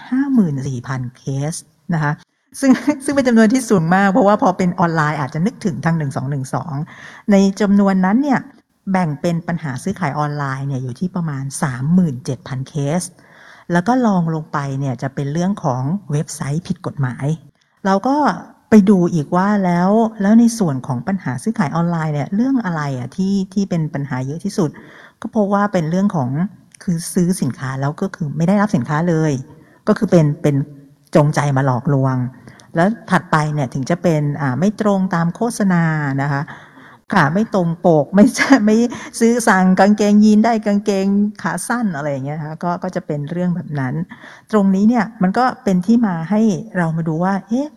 [0.56, 1.54] 54,000 เคส
[1.94, 2.12] นะคะ
[2.60, 2.72] ซึ่ง
[3.04, 5.96] ซึ่งเป็นจำนวนที่สูงมาก เพราะว่าพอเป็นออนไลน์อาจจะนึกถึงทาง
[6.64, 8.40] 1212 ในจำนวนนั้นเนี่ย
[8.92, 11.44] แบ่งเป็นปัญหาซื้อขายออนไลน์เนี่ยอยู่ที่ประมาณ
[12.06, 13.02] 37,000 เคส
[13.72, 17.26] แล้วก็ลองลงไปเนี่ยจะเป็นเรื่องของเว็บไซต์ผิดกฎหมาย
[17.86, 18.16] เราก็
[18.70, 19.90] ไปดูอีกว่าแล้ว
[20.22, 24.70] แล้วในส่วนของปัญหาซื้อขายออนไลน์เนี่ยเรื่องอะไรอะที่ที่เป็นปัญหาเยอะที่สุด
[25.22, 26.30] ก็เพราะว่าเป็นเรื่องของ
[26.84, 29.32] คือซื้อสินค้าแล้วก็คือไม่ได้รับสินค้าเลย
[29.88, 30.56] ก็คือเป็นเป็น
[31.16, 32.16] จงใจมาหลอกลวง
[32.76, 35.84] แล้วถัดไปเนี่ยถึงจะเป็นอ่าไม่ตรงตามโฆษณา
[36.22, 36.42] นะคะ
[37.14, 38.76] ค่ะ ไม่ตรงปกไม่ใช่ไม่
[39.20, 41.08] ซื้อสั่งกางเกงยีนได้กางเกง
[41.42, 43.94] ขาสั้นอะไรอย่างเงี้ยนะคะก็ก็จะเป็นเรื่องแบบนั้น
[44.52, 46.42] ตรงนี้เนี่ยมันก็เป็นที่มาให้
[46.78, 47.70] เรามาดูว่าเอ๊ะ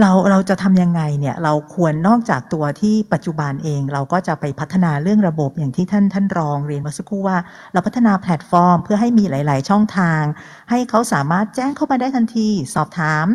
[0.00, 7.38] เราเราจะทำยังไงเนี่ยเราควรนอกจากตัวที่ปัจจุบันเอง เราก็จะไปพัฒนาเรื่องระบบอย่างที่ท่านท่านรองเรียนเมื่อสักครู่ว่า
[7.72, 10.22] เราพัฒนาแพลตฟอร์ม เพื่อให้มีหลาย ๆ ช่องทาง
[10.70, 13.26] ให้เขาสามารถแจ้งเข้ามาได้ทันที สอบถาม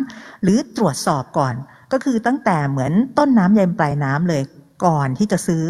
[0.42, 1.54] หรือตรวจสอบก่อน
[1.92, 4.42] ก็คือตั้งแต่เหมือนต้นน้ำยันปลายน้ำเลย
[4.84, 5.64] ก่อนที่จะซื้อ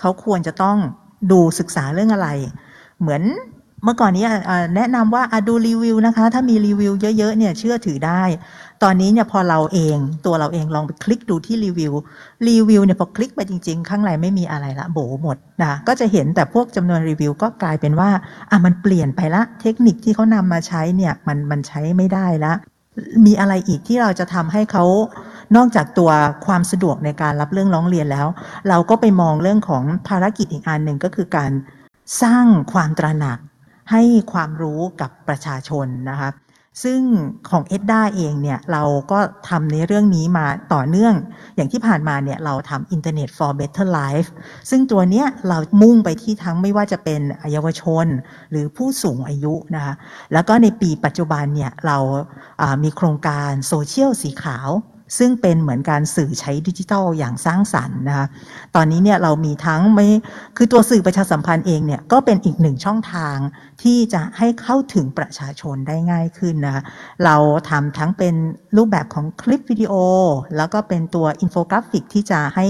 [0.00, 0.76] เขาควรจะต้อง
[1.32, 2.28] ดูศึกษาเรื่องอะไร
[3.00, 3.22] เหมือน
[3.84, 4.26] เมื่อก่อนนี้
[4.76, 8.22] แนะนำว่าอดูรีวิวนะคะ ถ้ามีรีวิวเยอะๆเนี่ยเชื่อถือได้
[8.82, 11.92] ตอนนี้เนี่ยพอเราเองตัวเราเองลองไปคลิกดูที่รีวิว
[12.48, 18.10] รีวิวเนี่ยพอคลิกไปจริง ๆ ข้างในไม่มีอะไรละโบหมดนะก็จะเห็นแต่พวกจำนวนรีวิวก็กลายเป็นว่า
[18.50, 22.52] อะมันเปลี่ยนไปละเทคนิคที่เขานำมาใช้เนี่ยมันมันใช้ไม่ได้ละ
[23.26, 24.84] มีอะไรอีกที่เราจะทำให้เขา
[25.56, 26.10] นอกจากตัว
[26.46, 28.26] ความสะดวกในการรับเรื่องร้องเรียนแล้ว
[28.68, 31.52] เราก็ไปมองเรื่องของภารกิจอีกอันหนึ่งก็คือการ
[32.22, 33.38] สร้างความตระหนัก
[33.90, 36.30] ให้ความรู้กับประชาชนนะคะ
[36.84, 37.00] ซึ่ง
[37.50, 41.14] ของเอ็ดด้าเองเนี่ยเราก็ทำในเรื่องนี้มาต่อเนื่อง
[41.56, 44.28] อย่างที่ผ่านมาเนี่ยเราทำ Internet for Better Life
[44.70, 47.20] ซึ่งตัวเนี้ยเรามุ่งไปที่ทั้งไม่ว่าจะเป็น
[47.52, 48.06] เยาวชน
[48.50, 49.94] หรือผู้สูงอายุนะคะ
[50.32, 51.98] แล้วก็ในปีปัจจุบันเนี่ยเรา
[52.60, 54.68] อ่ามีโครงการโซเชียลสีขาว
[55.18, 58.26] ซึ่งเป็นเหมือนการสื่อใช้ดิจิทัลอย่างสร้างสรรค์นะคะ
[58.74, 60.06] ตอนนี้เนี่ยเรามีทั้งไม่
[60.56, 63.36] คือตัวสื่อประชาสัมพันธ์เองเนี่ยก็เป็นอีกหนึ่งช่องทาง
[63.82, 66.82] ที่จะให้เข้าถึงประชาชนได้ง่ายขึ้นนะคะ
[67.24, 67.36] เรา
[67.70, 68.34] ทำทั้งเป็น
[68.76, 69.92] รูปแบบของคลิปวิดีโอ
[70.56, 72.66] แล้วก็เป็นตัวอินโฟกราฟิกที่จะให้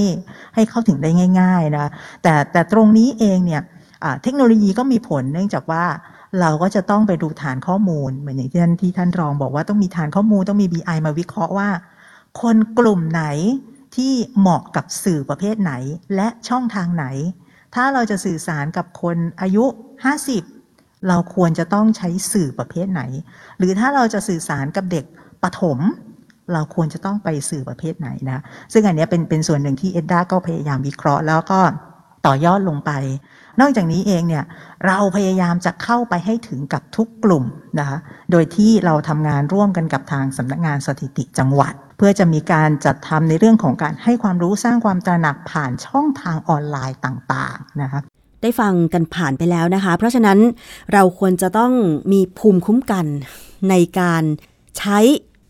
[0.54, 1.90] ให้เข้าถึงได้ง่ายๆนะ
[2.22, 3.62] แต่แต่ตรงนี้เองเนี่ย
[4.22, 5.84] เทคโนโลยีก็มีผลเนื่องจากว่า
[6.40, 11.68] เราก็จะต้องไปดูฐานข้อมูล เหมือนอย่างที่ท่านที่ท่านรองบอกว่าต้องมีฐานข้อมูลต้องมี BI มาวิเคราะห์ว่า
[12.42, 13.24] คนกลุ่มไหน
[13.96, 15.72] ที่เหมาะกับสื่อประเภทไหน
[16.14, 17.06] และช่องทางไหน
[17.74, 19.64] ถ้าเราจะสื่อสารกับคนอายุ
[20.34, 23.02] 50 เราควรจะต้องใช้สื่อประเภทไหน
[23.58, 25.04] หรือถ้าเราจะสื่อสารกับเด็ก
[25.42, 25.78] ปฐม
[26.52, 28.40] เราควรจะต้องไปสื่อประเภทไหนนะ
[28.72, 31.60] ซึ่งอันนี้เป็นเป็นส่วนหนึ่งที่เอ็ดด้าก็พยายามวิเคราะห์ แล้วก็
[32.26, 32.90] ต่อยอดลงไป
[33.60, 34.44] นอกจากนี้เองเนี่ย
[34.86, 37.44] เราพยายามจะเข้าไปให้ถึงกับทุกกลุ่ม
[37.78, 37.98] นะคะ
[38.30, 48.00] โดยที่เราทำงานร่วมกันกับทางสำนักงานสถิติจังหวัด เพื่อจะมีการจัดทำในเรื่องของการให้ความรู้สร้างความตระหนักผ่านช่องทางออนไลน์ต่างๆนะคะ
[48.42, 50.38] ได้ฟังกันผ่านไปแล้วนะคะ เพราะฉะนั้น
[50.92, 51.72] เราควรจะต้อง
[52.12, 53.06] มีภูมิคุ้มกัน
[53.70, 54.22] ในการ
[54.78, 54.98] ใช้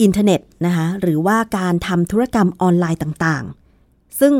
[0.02, 4.34] อินเทอร์เน็ตนะคะหรือว่าการทำธุรกรรมออนไลน์ต่างๆ ซึ่ง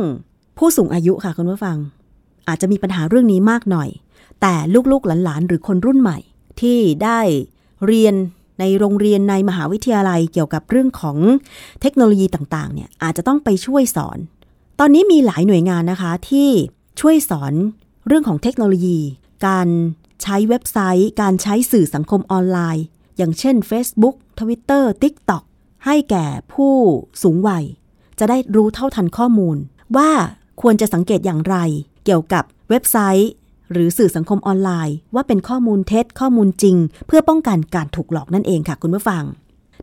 [0.58, 1.76] ผู้สูงอายุค่ะคุณผู้ฟัง
[2.48, 3.88] อาจจะมีปัญหาเรื่องนี้มากหน่อย
[4.42, 4.54] แต่
[4.90, 6.18] ลูกๆหลานๆ หรือคนรุ่นใหม่
[6.60, 7.20] ที่ได้
[7.86, 8.14] เรียน
[8.60, 11.18] ในโรงเรียนในมหาวิทยาลัยเกี่ยวกับเรื่องของ
[11.80, 14.18] เทคโนโลยีต่างๆเนี่ยอาจจะต้องไปช่วยสอน
[14.80, 16.50] ตอนนี้มีหลายหน่วยงานนะคะที่
[17.00, 17.52] ช่วยสอน
[18.06, 18.98] เรื่องของเทคโนโลยี
[19.46, 19.68] การ
[20.22, 22.84] ใช้เว็บไซต์ การใช้สื่อสังคมออนไลน์
[23.16, 25.42] อย่างเช่น Facebook Twitter TikTok
[25.86, 26.74] ใให้แก่ผู้
[27.22, 27.64] สูงวัย
[28.18, 29.56] จะได้รู้เท่าทันข้อมูล
[29.96, 30.10] ว่า
[30.60, 31.56] ควรจะสังเกตอย่างไร
[32.04, 33.30] เกี่ยวกับเว็บไซต์
[33.72, 36.76] หรือสื่อสังคมออนไลน์ ว่าเป็นข้อมูลเท็จข้อมูลจริง
[37.06, 39.24] เพื่อป้องกันการถูกหลอกนั่นเองค่ะคุณผู้ฟัง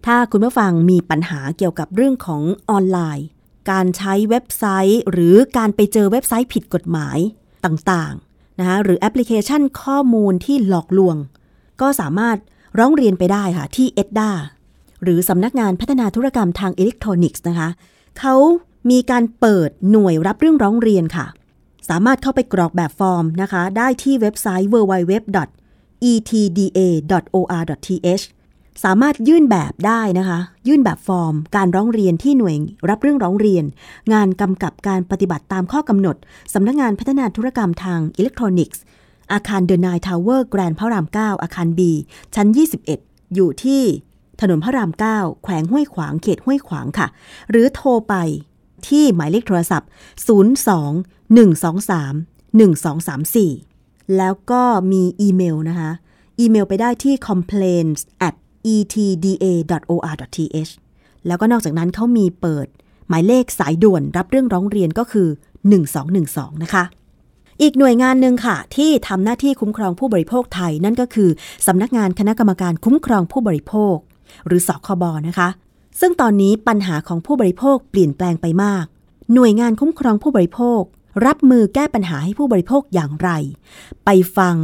[0.05, 3.25] ถ้าคุณผู้ฟังมีปัญหาเกี่ยวกับเรื่องของออนไลน์
[3.71, 7.17] การใช้เว็บไซต์ หรือการไปเจอเว็บไซต์ผิดกฎหมาย
[7.65, 11.15] ต่างๆนะคะหรือแอปพลิเคชันข้อมูลที่หลอกลวง
[11.81, 12.37] ก็สามารถ
[12.79, 14.31] ร้องเรียนไปได้ค่ะที่ EDDA
[15.03, 17.69] หรือสำนักงานพัฒนาธุรกรรมทางอิเล็กทรอนิกส์นะคะ
[18.19, 18.35] เขา
[18.89, 21.25] มีการเปิดหน่วยรับเรื่องร้องเรียนค่ะ
[21.89, 25.45] สามารถเข้าไปกรอกแบบฟอร์มนะคะ ได้ที่เว็บไซต์ www.etda.or.th
[28.83, 32.55] สามารถยื่นแบบได้นะคะ ยื่นแบบฟอร์ม การร้องเรียนที่หน่วย
[32.89, 33.65] รับเรื่องร้องเรียน
[34.13, 36.15] งานกำกับการปฏิบัติตามข้อกำหนด
[36.53, 38.81] สำนักงานพัฒนาธุรกรรมทางอิเล็กทรอนิกส์
[39.31, 41.79] อาคาร The Ninth Tower แกรนด์พระราม 9 อาคาร B
[42.35, 42.47] ชั้น
[42.91, 43.81] 21 อยู่ที่
[44.41, 47.07] ถนนพระราม 9 แขวงห้วยขวางเขตห้วยขวางค่ะ
[47.49, 48.15] หรือโทรไป
[48.87, 49.89] ที่หมายเลขโทรศัพท์
[50.27, 50.29] 02
[51.37, 55.91] 123 1234 แล้วก็มีอีเมลนะคะ
[56.39, 58.35] อีเมลไปได้ที่ complaints at
[58.73, 60.71] etda.or.th
[61.27, 62.67] แล้วก็นอกจากนั้นเขามีเปิด
[63.07, 65.27] หมายเลขสายด่วนรับเรื่องร้องเรียนก็คือ
[65.95, 66.83] 1212 นะคะ
[67.61, 71.29] อีกหน่วยงานหนึ่งค่ะ ที่ทำหน้าที่คุ้มครองผู้บริโภคไทยนั่นก็คือ
[71.67, 73.95] สำนักงานคณะกรรมการคุ้มครองผู้บริโภค
[74.45, 75.49] หรือสคบนะคะ
[75.99, 78.85] ซึ่งตอนนี้ปัญหาของผู้บริโภคเปลี่ยนแปลงไปมาก
[79.33, 80.81] หน่วยงานคุ้มครองผู้บริโภค
[81.25, 83.29] รับมือแก้ปัญหาให้ผู้บริโภคอย่างไร
[84.05, 84.55] ไปฟัง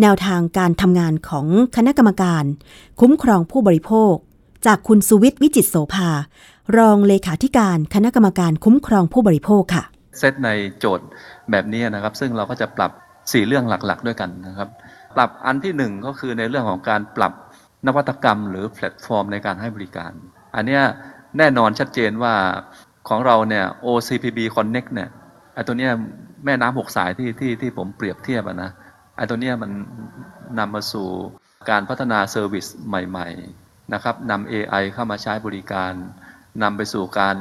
[0.00, 2.44] แนวทางการทำงานของคณะกรรมการ
[3.00, 4.14] คุ้มครองผู้บริโภค
[4.66, 6.10] จากคุณสุวิทย์วิจิตโสภา
[6.76, 9.84] รองเลขาธิการคณะกรรมการคุ้มครองผู้บริโภคค่ะ
[10.18, 11.06] เซตในโจทย์
[11.50, 14.68] แบบนี้นะครับ ซึ่งเราก็จะปรับ 4 เรื่องหลักๆ ด้วยกันนะครับ
[15.16, 17.32] ปรับอันที่ 1 ก็คือในเรื่องของการปรับ
[17.86, 20.12] นวัตกรรม หรือแพลตฟอร์มในการให้บริการ
[20.54, 20.82] อันเนี้ย
[21.38, 22.34] แน่นอนชัดเจนว่า
[23.08, 25.08] ของเราเนี่ย OCPB Connect เนี่ย
[25.54, 25.92] ไอ้ตัวเนี้ย
[26.44, 28.70] แม่น้ำหกสายที่ที่ที่ผมเปรียบเทียบนะ
[29.16, 29.70] ไอ้ตัวเนี้ยมัน
[30.58, 31.08] นำมาสู่
[31.70, 33.28] การพัฒนา service ใหม่
[33.60, 35.92] ๆ นะครับนำ AI เข้ามาใช้บริการ
[36.62, 37.36] นำไปสู่การ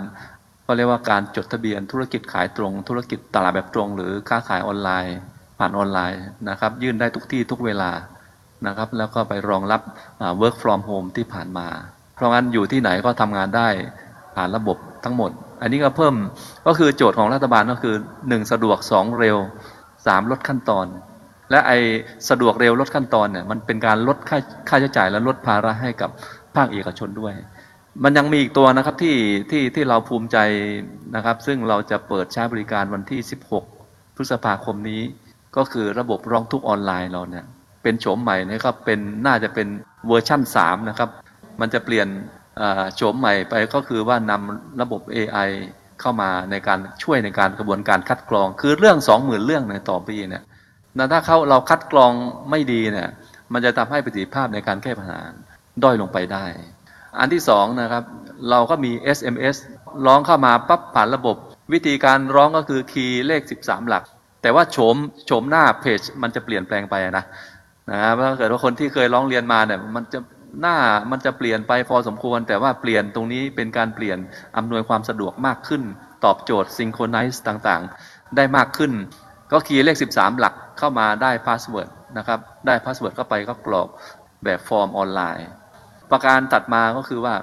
[0.66, 5.18] ก็เรียกว่าการจดทะเบียนธุรกิจขายตรง ธุรกิจตลาดแบบตรง หรือค้าขายออนไลน์
[5.60, 7.92] ผ่านออนไลน์นะครับ ยื่นได้ทุกที่ทุกเวลา
[8.68, 9.82] นะครับ แล้วก็ไปรองรับ
[10.42, 11.68] work from home ที่ผ่านมา
[12.18, 13.68] เพราะงั้นอยู่ที่ไหนก็ทำงานได้
[14.36, 16.16] ผ่านระบบทั้งหมด อันนี้ก็เพิ่ม
[16.68, 19.38] ก็คือโจทย์ของรัฐบาลก็คือ 1 สะดวก 2 เร็ว
[19.84, 20.86] 3 ลดขั้นตอน
[21.52, 21.78] และไอ้
[22.30, 26.10] สะดวกเร็วลดขั้นตอนเนี่ยมันเป็นการลดค่าค่าใช้จ่ายและลดภาระให้กับ
[26.56, 27.34] ภาคเอกชนด้วย
[28.04, 29.16] มันยังมีอีกตัวนะครับที่
[29.52, 30.38] ที่ที่เราภูมิใจ
[31.16, 33.20] นะครับ ซึ่งเราจะเปิดใช้บริการวันที่
[33.70, 35.02] 16 พฤษภาคมนี้
[35.58, 37.46] ก็คือระบบร้องทุกข์ออนไลน์เราเนี่ย
[37.84, 39.68] เป็นโฉมใหม่นะครับเป็นน่าจะเป็น
[40.08, 41.10] เวอร์ชั่น3นะครับ
[41.62, 42.08] มันจะเปลี่ยน
[42.96, 45.50] โฉมใหม่ไปก็คือว่านำระบบ AI
[46.02, 50.44] เข้ามาในการช่วยในการกระบวนการคัดกรอง คือเรื่อง20,000เรื่องในต่อปีเนี่ย
[50.98, 52.12] นะถ้าเขาเราคัดกรอง
[52.50, 53.10] ไม่ดีเนี่ย
[53.54, 55.20] มันจะทำให้ประสิทธิภาพในการแก้ปัญหา
[55.84, 56.46] ด้อยลงไปได้
[57.20, 58.04] อันที่สองนะครับ
[58.50, 59.56] เราก็มี SMS
[60.06, 61.36] ร้องเข้ามาปั๊บผ่านระบบ
[61.74, 64.04] วิธีการร้องก็คือคีย์เลข 13 หลัก
[64.42, 67.26] แต่ว่าโฉมโฉมหน้าเพจมันจะเปลี่ยนแปลงไปนะ
[67.92, 70.20] นะครับถ้าเกิดว่าคนที่เคยร้องเรียนมาเนี่ยมันจะ
[70.62, 70.76] หน้า
[71.12, 74.18] มันจะเปลี่ยนไปพอสมควร แต่ว่าเปลี่ยนตรงนี้เป็นการเปลี่ยน
[74.58, 75.84] อำนวยความสะดวกมากขึ้น
[76.26, 78.92] ตอบโจทย์ synchronize ต่างๆ ได้มากขึ้น
[79.52, 83.88] ก็คีย์เลข 13 หลักเข้ามาได้ password นะครับได้ password เข้าไปก็กรอก
[84.44, 85.48] แบบฟอร์มออนไลน์
[86.12, 87.36] ประการถัดมาก็คือว่า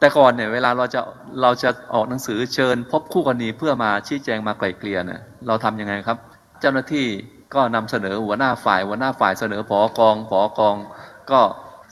[0.00, 1.00] แต่ก่อนเนี่ยเวลาเราจะ
[1.42, 6.18] เราจะออกหนังสือเชิญ พบคู่กรณีเพื่อมาชี้แจงมาไกล่เกลี่ยเนี่ยเราทำยังไงครับ
[6.60, 7.06] เจ้าหน้าที่
[7.54, 10.76] ก็นำเสนอหัวหน้าฝ่ายหัวหน้าฝ่ายเสนอผอกองผอกอง
[11.30, 11.40] ก็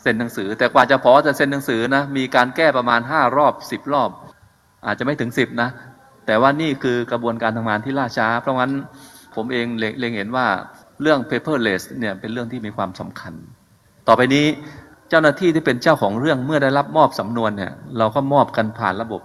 [0.03, 4.11] เซ็นหนังสือ แต่กว่าจะพอจะเซ็นหนังสือนะมีการแก้ประมาณ5รอบ10รอบ
[4.87, 5.69] อาจจะไม่ถึง10นะ
[6.27, 8.73] แต่ว่านี่คือกระบวนการทำงานที่ล่าช้า เพราะงั้น
[9.35, 10.47] ผมเองเล็งเห็นว่า
[11.03, 13.33] เรื่อง paperless เนี่ยเป็นเรื่องที่มีความสำคัญ
[14.09, 14.47] ต่อไปนี้
[15.09, 19.21] เจ้าหน้าที่ที่เป็นเจ้าของเรื่องเมื่อได้รับมอบสำนวนเนี่ยเราก็มอบกันผ่านระบบ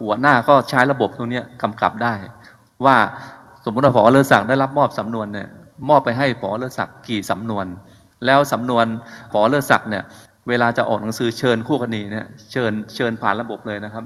[0.00, 2.14] หัวหน้าก็ใช้ระบบตรงนี้กำกับได้
[2.84, 2.96] ว่า
[3.64, 5.48] สมมติว่าผอเลือศักดิ์ได้รับมอบสำนวนเนี่ย
[5.88, 7.66] มอบไปให้ผอเลือศักดิ์กี่สำนวน
[8.26, 8.86] แล้วสำนวน
[9.32, 10.04] ผอเลือศักดิ์เนี่ย
[10.48, 14.04] เวลาจะออกหนังสือเชิญคู่กรณีเนี่ยเชิญเชิญผ่านระบบเลยนะครับ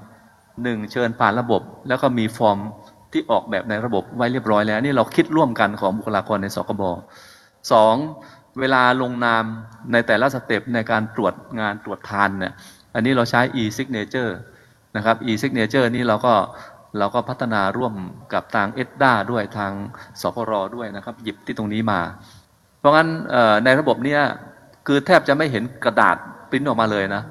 [0.62, 2.58] หนึ่งเชิญผ่านระบบ แล้วก็มีฟอร์ม
[3.12, 6.82] ที่ออกแบบในระบบไว้เรียบร้อยแล้ว นี่เราคิดร่วมกันของบุคลากรในสกบ
[7.72, 7.94] สอง
[8.60, 9.44] เวลาลงนาม
[9.92, 12.52] ในแต่ละ step ในการตรวจงานตรวจทานเนี่ย
[12.94, 14.32] อันนี้เราใช้ e-signature
[14.96, 16.34] นะครับ e-signature นี่เราก็
[16.98, 17.94] เราก็พัฒนาร่วม
[18.34, 19.72] กับทาง ETDA ด้วยทาง
[20.20, 22.00] สพรด้วยนะครับ หยิบที่ตรงนี้มา
[22.84, 23.08] เพราะงั้น
[23.64, 24.20] ในระบบเนี้ย
[24.86, 26.16] คือแทบจะไม่เห็นกระดาษ
[26.50, 27.22] ปริ้นออกมาเลยนะ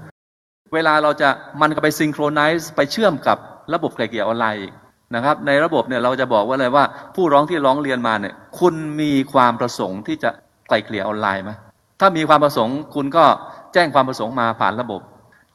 [0.73, 1.29] เวลาเราจะ
[1.61, 3.37] มันก็ไป synchronize ไปเชื่อมกับ
[3.73, 4.69] ระบบไกล่เกลี่ยออนไลน์
[5.15, 6.83] นะครับ ในระบบเนี่ยเราจะบอกว่าอะไรว่า
[7.15, 10.29] ผู้ร้องที่ร้องเรียนมาเนี่ยคุณมีความประสงค์ที่จะ
[10.67, 11.51] ไกล่เกลี่ยออนไลน์ไหม
[11.99, 13.25] ถ้ามีความประสงค์คุณก็
[13.73, 15.01] แจ้งความประสงค์มาผ่านระบบ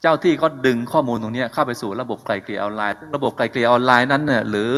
[0.02, 4.70] เจ้าหน้าที่ก็ดึงข้อมูลตรงนี้เข้าไปสู่ระบบไกล่เกลี่ยออนไลน์ ระบบไกล่เกลี่ยออนไลน์นั้นเนี่ยหรือ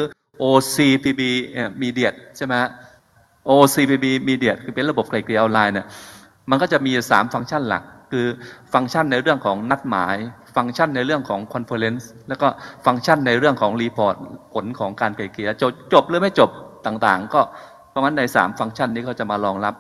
[0.42, 1.20] OCPB
[1.82, 2.54] Media ใช่ไหม
[3.48, 5.86] OCPB Media คือเป็นระบบไกลเกลี่ยออนไลน์เนี่ย
[6.50, 8.26] มันก็จะมี 3 ฟังก์ชันหลัก คือ
[8.74, 10.16] ฟังก์ชันในเรื่องของนัดหมาย
[10.56, 12.48] ฟังก์ชันในเรื่องของ conference แล้วก็
[12.86, 14.14] ฟังก์ชันในเรื่องของ report
[14.54, 16.50] ผลของการไกล่เกลี่ยจบจบหรือไม่จบ
[16.86, 17.40] ต่างๆ ก็
[17.90, 19.74] เพราะงั้นใน 3 ฟังก์ชันนี้ก็จะมารองรับ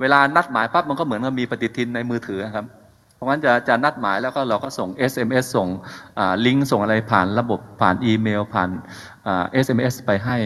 [0.00, 2.66] เวลานัดหมายปั๊บมันก็เหมือนกับมีปฏิทินในมือถือครับ
[3.14, 5.68] เพราะงั้นจะจะนัดหมายแล้วก็เราก็ส่ง SMS ส่ง
[6.46, 8.70] ลิงก์ส่งอะไรผ่านระบบผ่านอีเมล ผ่าน
[9.64, 10.36] SMS ไปให้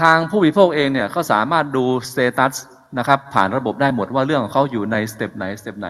[0.00, 2.54] ทางผู้บริโภคเองเนี่ยก็สามารถดู status
[2.98, 5.88] นะครับผ่านระบบได้หมดว่าเรื่องของเขาอยู่ใน step ไหน step ไหน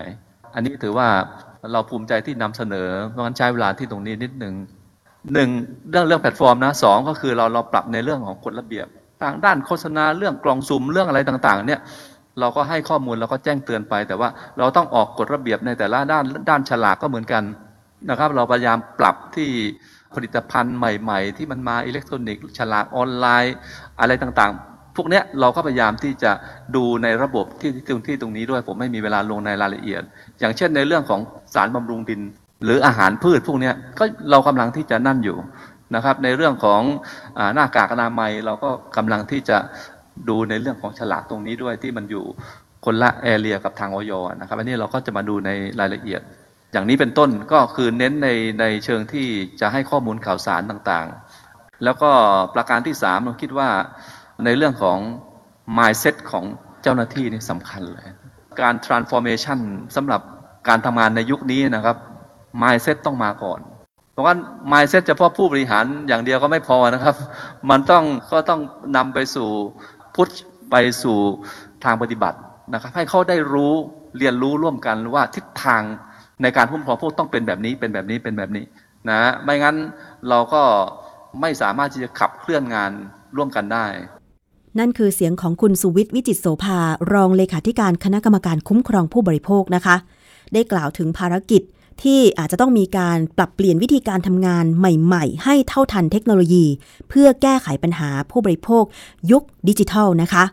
[0.54, 1.08] อันนี้ถือว่า
[1.72, 4.54] เราภูมิใจที่นำเสนอ เพราะงั้นใช้เวลาที่ตรงนี้นิดหนึ่ง
[5.34, 5.48] หนึ่ง
[5.90, 8.86] เรื่องเรื่องแพลตฟอร์มนะสองก็คือเราเราปรับในเรื่องของกฎระเบียบ
[9.22, 11.80] ทางด้านโฆษณาเรื่องกล่องสุ่มเรื่องอะไรต่างๆ เนี่ย
[12.40, 17.42] เราก็ให้ข้อมูลเราก็แจ้งเตือนไป แต่ว่าเราต้องออกกฎระเบียบในแต่ละด้านด้านฉลากก็เหมือนกัน
[18.10, 19.50] นะครับ เราพยายามปรับที่
[20.14, 23.54] ผลิตภัณฑ์ใหม่ๆ ที่มันมาอิเล็กทรอนิกส์ฉลากออนไลน์
[24.00, 26.32] อะไรต่างๆ พวกนี้เราก็พยายามที่จะ
[26.76, 30.02] ดูในระบบที่ตรงที่ตรงนี้ด้วยผมไม่มีเวลาลงในรายละเอียด
[30.40, 31.20] อย่างเช่นในเรื่องของ
[31.54, 32.20] สารบำรุงดิน
[32.64, 35.36] หรืออาหารพืชพวกนี้ก็เรากำลังที่จะนั่นอยู่
[35.94, 36.80] นะครับ ในเรื่องของ
[37.38, 39.58] อหน้ากากอนามัยเราก็กำลังที่จะ
[40.28, 42.24] ดูในเรื่องของฉลากตรงนี้ด้วยที่มันอยู่
[42.84, 46.20] คนละแอเรียกับทางออยนะครับอันนี้เราก็จะมาดูในรายละเอียด
[46.72, 48.28] อย่างนี้เป็นต้นก็คือเน้นใน
[48.61, 49.26] ในเชิงที่
[49.61, 52.11] จะให้ข้อมูลข่าวสารต่างๆ แล้วก็
[52.54, 53.68] ประการที่สามเราคิดว่า
[54.44, 54.98] ในเรื่องของ
[55.78, 56.44] mindset ของ
[56.83, 58.06] เจ้าหน้าที่นี่สำคัญเลย
[58.61, 59.59] การ transformation
[59.96, 60.20] สำหรับ
[60.68, 61.96] การทำงานในยุคนี้นะครับ
[62.62, 63.61] mindset ต้องมาก่อน
[64.12, 64.35] เพราะว่า
[64.72, 67.14] mindset เฉพาะผู้บริหารอย่างเดียวก็ไม่พอนะครับ
[67.70, 68.61] มันต้องก็ต้อง
[68.96, 69.48] นำไปสู่
[70.14, 70.28] พุท
[70.70, 71.18] ไปสู่
[71.85, 72.38] ทางปฏิบัติ
[72.72, 73.72] นะครับ ให้เขาได้รู้
[74.18, 75.83] เรียนรู้ร่วมกันว่าทิศทาง
[76.42, 78.64] ในการคุ้มครองผู้ต้องเป็นแบบนี้เป็นแบบนี้เป็นแบบนี้
[79.11, 79.76] นะไม่งั้น
[80.29, 80.62] เราก็
[81.40, 82.90] ไม่สามารถที่จะขับเคลื่อนงาน
[83.37, 83.87] ร่วมกันได้
[84.79, 86.79] นั่นคือเสียงของคุณสุวิทย์วิจิตโสภา
[87.12, 89.96] รองเลขาธิการคณะกรรมการคุ้มครองผู้บริโภคนะคะ
[90.53, 91.62] ได้กล่าวถึงภารกิจ
[92.02, 96.66] ที่อาจจะต้องมีการปรับเปลี่ยนวิธีการทำงานใหม่ๆ ให้เท่าทันเทคโนโลยี
[97.08, 98.84] เพื่อแก้ไขปัญหาผู้บริโภค
[99.30, 100.44] ยุคดิจิทัลนะคะ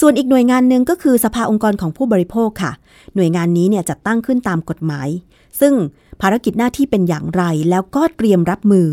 [0.00, 2.72] ส่วนอีกหน่วยงานหนึ่งก็คือสภาองค์กรของผู้บริโภคค่ะ
[3.14, 5.08] หน่วยงานนี้เนี่ยจัดตั้งขึ้นตามกฎหมาย
[5.60, 5.74] ซึ่ง
[6.20, 8.86] ภารกิจหน้าที่เป็นอย่างไรแล้วก็เตรียมรับมือ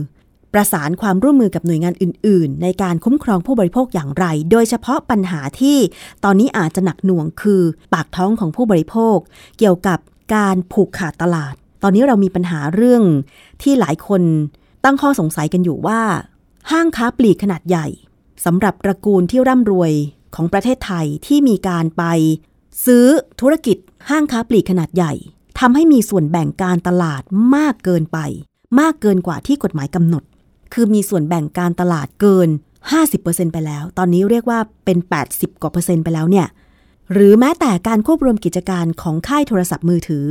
[0.53, 5.77] ประสานความร่วมมือกับหน่วยงานอื่น ๆ ในการคุ้มครองผู้บริโภคอย่างไร โดยเฉพาะปัญหาที่
[6.23, 7.61] ตอนนี้อาจจะหนักหน่วงคือ
[7.93, 9.17] ปากท้องของผู้บริโภค
[9.57, 9.99] เกี่ยวกับ
[10.35, 13.03] การผูกขาดตลาด ตอนนี้เรามีปัญหาเรื่อง
[13.61, 14.21] ที่หลายคน
[14.83, 16.01] ตั้งข้อสงสัยกันอยู่ว่า
[16.71, 17.87] ห้างค้าปลีกขนาดใหญ่
[18.45, 19.91] สำหรับตระกูลที่ร่ำรวย
[20.35, 22.03] ของประเทศไทยที่มีการไป
[22.85, 23.05] ซื้อ
[23.41, 23.77] ธุรกิจ
[24.09, 25.13] ห้างค้าปลีกขนาดใหญ่
[25.59, 27.21] ทำให้มีส่วนแบ่งการตลาด
[27.55, 28.17] มากเกินไป
[28.79, 30.23] มากเกินกว่าที่กฎหมายกำหนด
[30.73, 32.49] คือมีส่วนแบ่งการตลาดเกิน
[33.01, 34.97] 50%ไปแล้ว ตอนนี้เรียกว่าเป็น
[35.29, 36.47] 80 กว่าเปอร์เซ็นต์ไปแล้วเนี่ย
[37.13, 40.25] หรือแม้แต่การควบรวมกิจการของค่ายโทรศัพท์มือถือ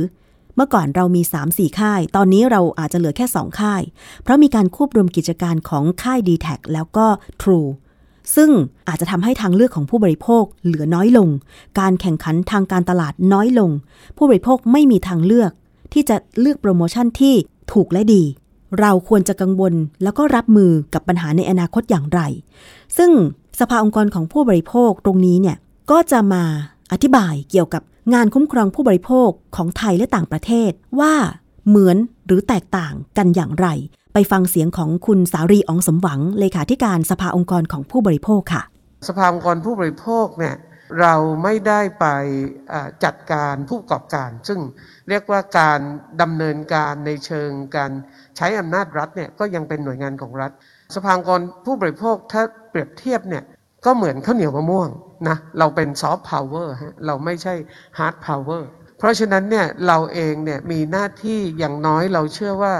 [0.59, 3.81] มื่อก่อนเรามี 3-4 ค่าย ตอนนี้เราอาจจะเหลือแค่ 2 ค่าย
[4.23, 7.05] เพราะมีการควบรวมกิจการของค่าย d t แทแล้วก็
[7.41, 7.69] True
[8.35, 8.51] ซึ่ง
[8.87, 11.29] อาจจะทำให้ทางเลือกของผู้บริโภคเหลือน้อยลง
[11.79, 13.71] การแข่งขันทางการตลาดน้อยลง
[14.17, 15.51] ผู้บริโภคไม่มีทางเลือก
[15.93, 17.35] ที่จะเลือกโปรโมชั่นที่
[17.73, 18.23] ถูกและดี
[18.79, 22.21] เราควรจะกังวลแล้วก็รับมือกับปัญหาในอนาคตอย่างไร
[22.97, 23.11] ซึ่ง
[23.59, 25.57] สภาองค์กรของผู้บริโภคตรงนี้เนี่ย
[25.91, 26.43] ก็จะมา
[26.91, 27.81] อธิบายเกี่ยวกับ
[28.13, 31.13] งานคุ้มครองผู้บริโภคของไทยและต่างประเทศว่า
[31.67, 33.67] เหมือนหรือแตกต่างกันอย่างไร
[34.13, 38.63] ไปฟังเสียงของคุณสารีอองสมหวังเลขาธิการสภาองค์กรของผู้บริโภคค่ะ
[39.07, 40.55] สภาองค์กรผู้บริโภคเนี่ย
[40.99, 42.05] เราไม่ได้ไป
[43.03, 44.59] จัดการผู้ประกอบการ ซึ่ง
[45.09, 45.79] เรียกว่าการ
[46.21, 47.91] ดำเนินการในเชิงการ
[48.37, 50.51] ใช้อำนาจรัฐเนี่ยก็ยังเป็นหน่วยงานของรัฐ
[50.95, 53.43] สภาองค์กรผู้บริโภคถ้าเปรียบเทียบเนี่ย
[53.85, 54.89] ก็เหมือนข้าวเหนียวมะม่วง
[55.27, 57.53] นะเราเป็นซอฟต์พาวเวอร์ฮะเราไม่ใช่
[57.97, 62.73] hard power เพราะฉะนั้นเนี่ยเราเองเนี่ยมีหน้าที่อย่างน้อยเราเชื่อว่า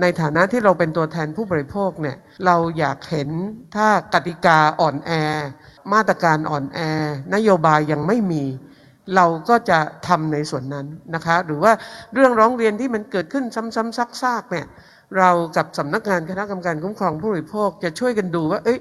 [0.00, 3.28] ในฐานะที่เราเป็นตัวแทนผู้บริโภคเนี่ยเราอยากเห็น
[3.76, 5.10] ถ้ากติกาอ่อนแอ
[5.92, 6.78] มาตรการอ่อนแอ
[7.34, 8.44] นโยบายยังไม่มี
[9.16, 9.78] เราก็จะ
[10.08, 11.72] ทำในส่วนนั้นนะคะ หรือว่า
[12.14, 14.66] เรื่องร้องเรียนที่มันเกิดขึ้นซ้ำๆซากๆเนี่ย
[15.18, 18.78] เรากับสำนักงานคณะกรรมการคุ้มครองผู้บริโภคจะช่วยกันดูว่า เอ้ย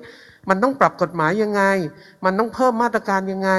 [0.49, 1.63] มันต้องปรับกฎหมายยังไง
[2.25, 3.51] มันต้องเพิ่มมาตรการยังไง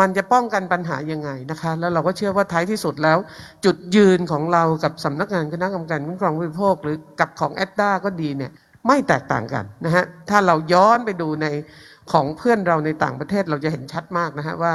[0.00, 3.18] มันจะป้องกันปัญหายังไงนะคะ แล้วเราก็เชื่อว่าท้ายที่สุดแล้ว
[3.64, 8.50] จุดยืนของเรากับสำนักงานคณะกรรมการคุ้มครองผู้บริโภค หรือกับของแอดด้าก็ดีเนี่ย
[8.86, 11.46] ไม่แตกต่างกันนะฮะถ้าเราย้อนไปดูใน
[12.12, 14.74] ของเพื่อนเราในต่างประเทศเราจะเห็นชัดมากนะฮะว่า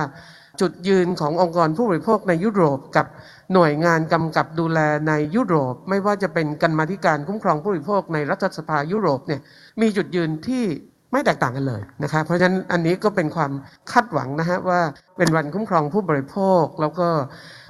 [0.61, 3.05] จุดยืนขององค์กรผู้บริโภคในยุโรปกับ
[3.53, 9.41] หน่วยงานกำกับดูแลในยุโรป ไม่ว่าจะเป็นกรรมาธิการคุ้มครองผู้บริโภคในรัฐสภายุโรปเนี่ย
[9.81, 10.65] มีจุดยืนที่
[11.11, 13.51] ไม่แตกต่างกันเลยนะคะเพราะฉะนั้นอันนี้ก็เป็นความ
[13.91, 14.81] คาดหวังนะฮะว่า
[15.17, 17.07] เป็นวันคุ้มครองผู้บริโภค แล้วก็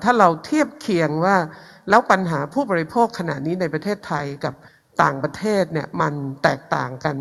[0.03, 1.35] ถ้าเราเทียบเคียงว่า
[1.89, 4.53] แล้วปัญหาผู้บริโภคขณะนี้ในประเทศไทยกับ
[5.03, 7.15] ต่างประเทศเนี่ยมันแตกต่างกัน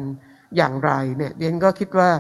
[0.57, 2.11] อย่างไรเนี่ยเดียนก็คิดว่า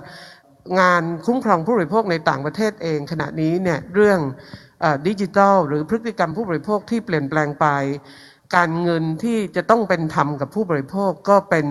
[0.80, 4.20] งานคุ้มครองผู้บริโภคในต่างประเทศเอง ขณะนี้เนี่ยเรื่อง
[5.06, 7.66] ดิจิทัลหรือพฤติกรรมผู้บริโภคที่เปลี่ยนแปลงไป
[8.56, 11.66] การเงินที่จะต้องเป็นธรรมกับผู้บริโภคก็เป็น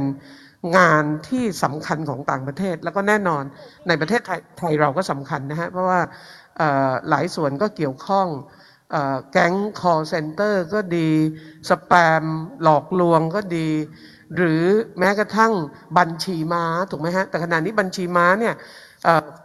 [0.77, 3.43] งานที่สำคัญของต่างประเทศ แล้วก็แน่นอน
[3.87, 6.01] ในประเทศไทยไทยเราก็สำคัญนะฮะเพราะว่า
[7.09, 8.27] หลายส่วนก็เกี่ยวข้อง
[9.31, 11.09] แก๊ง call center ก็ดี
[11.69, 12.23] สแปม
[12.63, 13.69] หลอกลวงก็ดี
[14.35, 14.63] หรือ
[14.99, 15.53] แม้กระทั่ง
[15.97, 18.53] บัญชีม้าถูกไหมฮะแต่ขณะนี้บัญชีม้าเนี่ย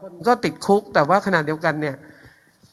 [0.01, 1.97] คนก็ติดคุกแต่ว่าขณะเดียวกันเนี่ย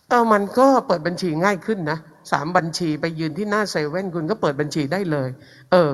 [0.10, 2.00] เออมันก็เปิดบัญชีง่ายขึ้นนะ
[2.32, 5.30] สามบัญชีไปยืนที่หน้าเซเว่นคุณก็เปิดบัญชีได้เลย
[5.72, 5.90] เออ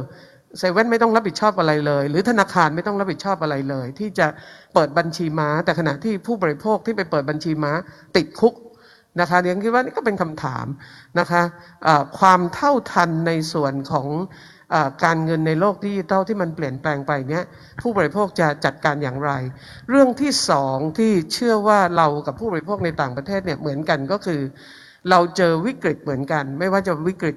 [0.59, 4.27] เซเว่นไม่ต้องรับผิดชอบอะไรเลย หรือธนาคารไม่ต้องรับผิดชอบอะไรเลย ที่จะ
[4.73, 7.71] เปิดบัญชีม้า แต่ขณะที่ผู้บริโภคที่ไปเปิดบัญชีม้า
[8.15, 8.53] ติดคุก
[9.19, 10.65] นะคะเรียนคิดว่านี่ก็เป็นคำถาม
[11.19, 14.07] นะคะะความเท่าทันในส่วนของ
[14.73, 17.43] อการเงินในโลกดิจิทัลที่มันเปลี่ยนแปลงไปเนี้ย
[17.81, 19.31] ผู้บริโภคจะจัดการอย่างไร
[19.89, 24.41] เรื่องที่สองที่เชื่อว่าเรากับผู้บริโภคในต่างประเทศเนี่ยเหมือนกันก็คือ
[25.09, 27.35] เราเจอวิกฤตเหมือนกัน ไม่ว่าจะวิกฤต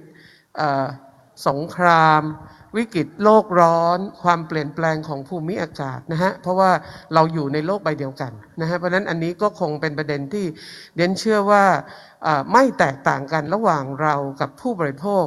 [1.48, 2.22] สงคราม
[2.76, 6.70] วิกฤตโลกร้อน ความเปลี่ยนแปลงของภูมิอากาศนะฮะเพราะว่า
[7.14, 10.46] เราอยู่ในโลกใบเดียวกันนะฮะเพราะนั้นอันนี้ก็คงเป็นประเด็นที่
[10.96, 11.64] เดนเชื่อว่า
[12.52, 15.26] ไม่แตกต่างกันระหว่างเรากับผู้บริโภค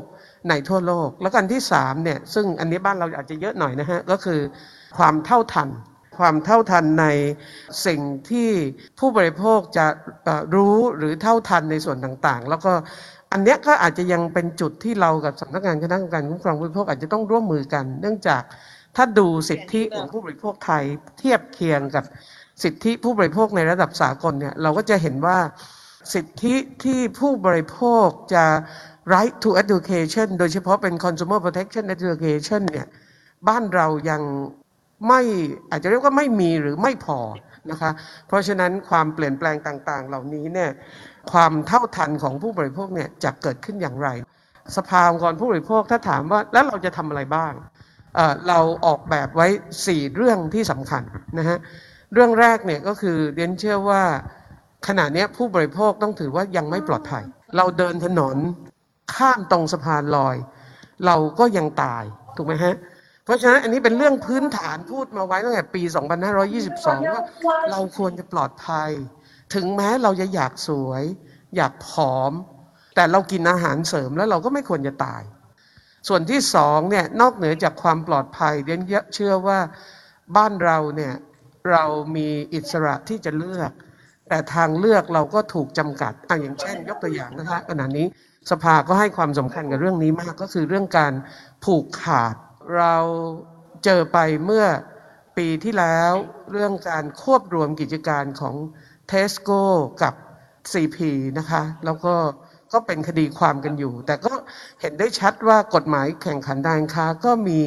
[0.49, 4.39] ในทั่วโลก แล้วกันที่สามเนี่ยซึ่งอันนี้บ้านเราอาจจะเยอะหน่อยนะฮะก็คือ
[4.97, 5.69] ความเท่าทัน
[6.17, 7.05] ความเท่าทันใน
[7.85, 8.49] สิ่งที่
[8.99, 9.87] ผู้บริโภคจะ
[10.55, 12.73] รู้หรือเท่าทันในส่วนต่างๆ แล้วก็
[13.31, 18.41] อันนี้ก็อาจจะยังเป็นจุดที่เรากับสำนักงานคณะกรรมการคุ้มครองผู้บริโภคอาจจะต้องร่วมมือกัน เนื่องจาก
[18.95, 20.83] ถ้าดูสิทธิของผู้บริโภคไทย
[21.19, 22.03] เทียบเคียงกับ
[22.63, 25.37] สิทธิผู้บริโภคในระดับสากลเนี่ยเราก็จะเห็นว่า
[26.13, 28.45] สิทธิที่ผู้บริโภคจะ
[29.13, 32.87] right to education โดยเฉพาะเป็น consumer protection education เนี่ย
[33.47, 34.21] บ้านเรายัง
[35.07, 35.21] ไม่
[35.69, 37.19] อาจจะเรียกว่าไม่มีหรือไม่พอ
[37.71, 37.91] นะคะ
[38.27, 40.69] เพราะฉะนั้นความเปลี่ยนแปลงต่างๆ เหล่านี้เนี่ย
[41.31, 44.09] ความเท่าทันของผู้บริโภคเนี่ยจะเกิดขึ้นอย่างไร
[44.77, 47.53] สภาองค์กรผู้บริโภคถ้าถามว่าแล้วเราจะทำอะไรบ้าง
[48.15, 49.47] เเราออกแบบไว้
[49.81, 51.03] 4 เรื่องที่สำคัญ
[51.37, 51.57] นะฮะ
[52.13, 54.01] เรื่องแรกเนี่ยก็คือเรียนเชื่อว่า
[54.87, 57.23] ขณะนี้ผู้บริโภคต้องถือว่ายังไม่ปลอดภัย
[57.57, 58.37] เราเดินถนน
[59.15, 60.35] ข้ามตรงสะพานลอย
[61.05, 62.03] เราก็ยังตาย
[62.37, 62.75] ถูกไหมฮะ
[63.25, 67.23] เพราะฉะนั้นอันนี้เป็นเรื่องพื้นฐานพูดมาไว้ตั้งแต่ปี 2522 ว่า
[67.71, 68.89] เราควรจะปลอดภัย
[69.53, 71.03] ถึงแม้เราจะอยากสวย
[71.55, 72.31] อยากผอม
[72.95, 75.23] แต่เรากินอาหารเสริมแล้วเราก็ไม่ควรจะตาย
[76.07, 78.81] ส่วนที่สองเนี่ยนอกเหนือจากความปลอดภัยเดน
[79.15, 79.59] เชื่อว่า
[80.35, 81.13] บ้านเราเนี่ย
[81.71, 81.83] เรา
[82.15, 83.71] มีอิสระที่จะเลือก
[84.29, 88.05] แต่ทางเลือกเราก็ถูกจำกัดออย่างเช่น ยกตัวอย่างนะคะขณะนี้
[88.51, 91.13] สภาก็ให้ความสำคัญกับเรื่องนี้มากก็คือเรื่องการ
[91.63, 92.35] ผูกขาด
[92.77, 92.95] เรา
[93.85, 94.65] เจอไปเมื่อ
[95.37, 96.11] ปีที่แล้ว
[96.51, 98.55] เรื่องการควบรวมกิจการของ
[99.09, 99.61] เทสโก้
[100.01, 100.13] กับ
[100.71, 100.97] CP
[101.37, 102.13] นะคะ แล้วก็
[102.73, 104.33] ก็เป็นคดีความกันอยู่ แต่ก็
[104.81, 107.61] เห็นได้ชัดว่ากฎหมายแข่งขันการค้าก็มี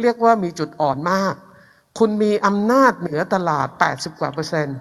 [0.00, 1.34] เรียกว่ามีจุดอ่อนมาก
[1.98, 4.78] คุณมีอำนาจเหนือตลาด 80 กว่าเปอร์เซ็นต์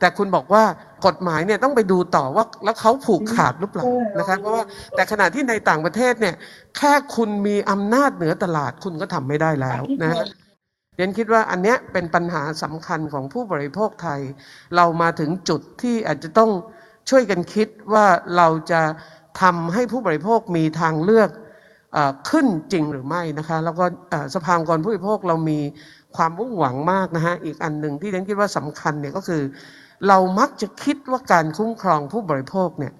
[0.00, 0.64] แต่คุณบอกว่า
[1.06, 3.84] กฎหมายเนี่ยต้องไปดูต่อว่าแล้วเขาผูกขาดหรือเปล่า
[4.18, 4.64] นะคะเพราะว่า
[4.96, 6.34] แต่ขณะที่ในต่างประเทศเนี่ย
[6.76, 10.12] แค่คุณมีอำนาจเหนือตลาดคุณก็ทำไม่ได้แล้วนะ
[10.96, 14.20] เรนคิดว่าอันเนี้ยเป็นปัญหาสำคัญของผู้บริโภคไทย
[14.76, 16.50] เรามาถึงจุดที่อาจจะต้อง
[17.10, 18.06] ช่วยกันคิดว่า
[18.36, 18.82] เราจะ
[19.42, 21.30] ทำให้ผู้บริโภคมีทางเลือก
[21.96, 21.98] อ
[22.30, 23.84] ขึ้นจริงหรือไม่นะคะ แล้วก็
[24.34, 25.60] สภาองค์กรผู้บริโภคเรามี
[26.16, 29.42] ความมุ่งหวังมากนะฮะอีกอันหนึ่งที่เรนคิดว่าสำคัญเนี่ยก็คือ
[30.08, 32.92] เรามักจะคิดว่าการคุ้มครองผู้บริโภคเนี่ย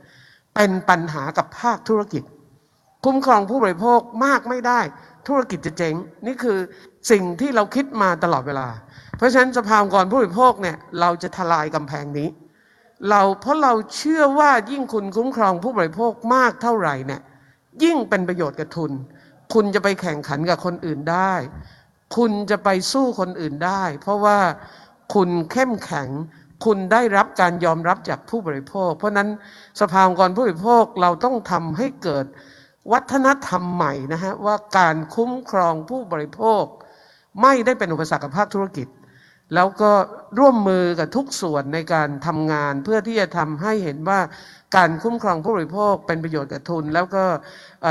[0.54, 2.22] เป็นปัญหากับภาคธุรกิจ
[3.04, 4.80] คุ้มครองผู้บริโภคมากไม่ได้
[5.26, 5.94] ธุรกิจจะเจ๊ง
[6.26, 6.58] นี่คือ
[7.10, 8.68] สิ่งที่เราคิดมาตลอดเวลา
[9.16, 12.28] เพราะฉะนั้นสภาองค์กรผู้บริโภคเนี่ยเราจะทลายกำแพงนี้
[13.10, 17.20] เราเพราะเราเชื่อว่ายิ่งคุณคุ้มครองผู้บริโภคมากเท่าไหร่เนี่ย
[17.82, 18.92] ยิ่งเป็นประโยชน์กับทุน
[19.54, 21.32] คุณจะไปแข่งขันกับคนอื่นได้
[22.16, 24.38] คุณจะไปสู้คนอื่นได้ เพราะว่า
[25.14, 26.08] คุณเข้มแข็ง
[26.64, 29.28] คุณได้รับการยอมรับจากผู้บริโภค เพราะนั้น
[29.80, 32.26] สภาองค์กรผู้บริโภคเราต้องทำให้เกิด
[32.92, 36.64] วัฒนธรรมใหม่นะฮะว่าการคุ้มครองผู้บริโภค
[37.42, 38.88] ไม่ได้เป็นอุปสรรคกับภาคธุรกิจ
[39.54, 39.92] แล้วก็
[40.38, 44.20] ร่วมมือกับทุกส่วนในการทำงานเพื่อที่จะทำให้เห็นว่า
[44.76, 47.24] การคุ้มครองผู้บริโภคเป็นประโยชน์กับทุน แล้วก็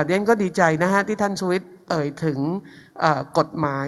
[0.05, 2.39] เดี๊ยนก็ดีใจนะฮะที่ท่านสวิตเอ่ยถึง
[3.37, 3.87] กฎหมาย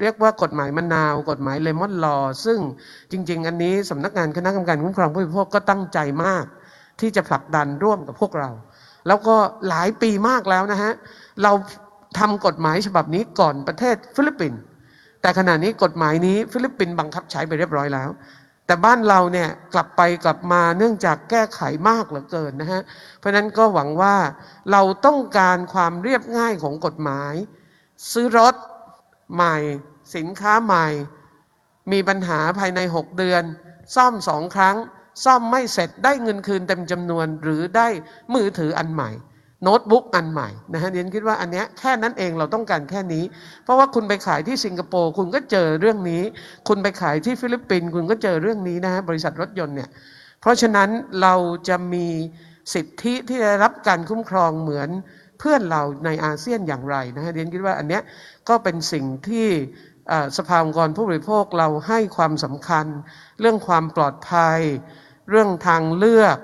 [0.00, 2.58] เรียกว่ากฎหมายมะนาว กฎหมาย Lemon Law ซึ่ง
[3.12, 6.44] จริง ๆ อันนี้สำนักงานคณะกรรมการคุ้มครองผู้บริโภคก็ตั้งใจมาก
[7.00, 8.50] ที่จะผลักดันร่วมกับพวกเรา
[9.06, 9.36] แล้วก็
[9.68, 10.92] หลายปีมากแล้วนะฮะ
[11.42, 11.52] เรา
[12.18, 14.60] ทำกฎหมายฉบับนี้ก่อนประเทศฟิลิปปินส์
[15.22, 18.10] แต่ขณะนี้กฎหมายนี้ฟิลิปปินส์บังคับใช้ไปเรียบร้อยแล้ว
[18.66, 22.82] แต่บ้านเราเนี่ยกลับไปกลับมาเนื่องจากแก้ไขมากเหลือเกินนะฮะ
[23.18, 24.16] เพราะนั้นก็หวังว่า
[24.72, 27.34] เราต้องการความเรียบง่ายของกฎหมาย
[28.12, 28.54] ซื้อรถ
[29.34, 29.56] ใหม่
[30.16, 30.86] สินค้าใหม่
[31.92, 33.42] มีปัญหาภายใน 6 เดือน
[33.94, 34.76] ซ่อมสองครั้ง
[35.24, 37.88] ซ่อมไม่เสร็จได้เงินคืนเต็มจำนวน หรือได้
[38.34, 39.10] มือถืออันใหม่
[39.62, 43.24] โน้ตบุ๊กอันใหม่นะฮะเรียนคิดว่าอันเนี้ยแค่นั้นเองเราต้องการแค่นี้
[43.64, 46.22] เพราะว่าคุณไปขายที่สิงคโปร์คุณก็เจอเรื่องนี้
[46.68, 49.88] คุณไปขายที่ฟิลิปปินส์คุณก็เจอเรื่องนี้นะฮะบริษัทรถยนต์เนี่ย
[50.40, 50.88] เพราะฉะนั้น
[51.22, 51.34] เรา
[51.68, 52.06] จะมี
[52.74, 54.88] สิทธิที่ได้รับการคุ้มครองเหมือน
[55.38, 58.02] เพื่อนเราในอาเซียนอย่างไรนะฮะเรียนคิดว่าอันเนี้ย
[58.48, 59.48] ก็เป็นสิ่งที่
[60.36, 62.86] สภาองค์กรผู้บริโภคเราให้ความสำคัญ
[63.40, 64.58] เรื่องความปลอดภัย
[65.30, 66.36] เรื่องทางเลือก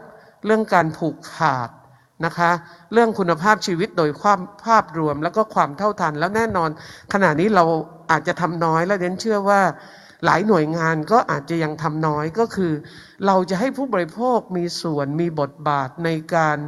[0.46, 1.70] เรื่องการผูกขาด
[2.26, 2.50] นะคะ
[2.92, 6.70] เรื่องคุณภาพชีวิตโดยความภาพรวมแล้วก็ความเท่าทัน แล้วแน่นอน
[7.12, 7.64] ขณะนี้เรา
[8.10, 9.60] อาจจะทำน้อยและเดนเชื่อว่า
[10.24, 12.72] หลายหน่วยงานก็อาจจะยังทำน้อยก็คือ
[13.26, 16.58] เราจะให้ผู้บริโภคมีส่วนมีบทบาทในการ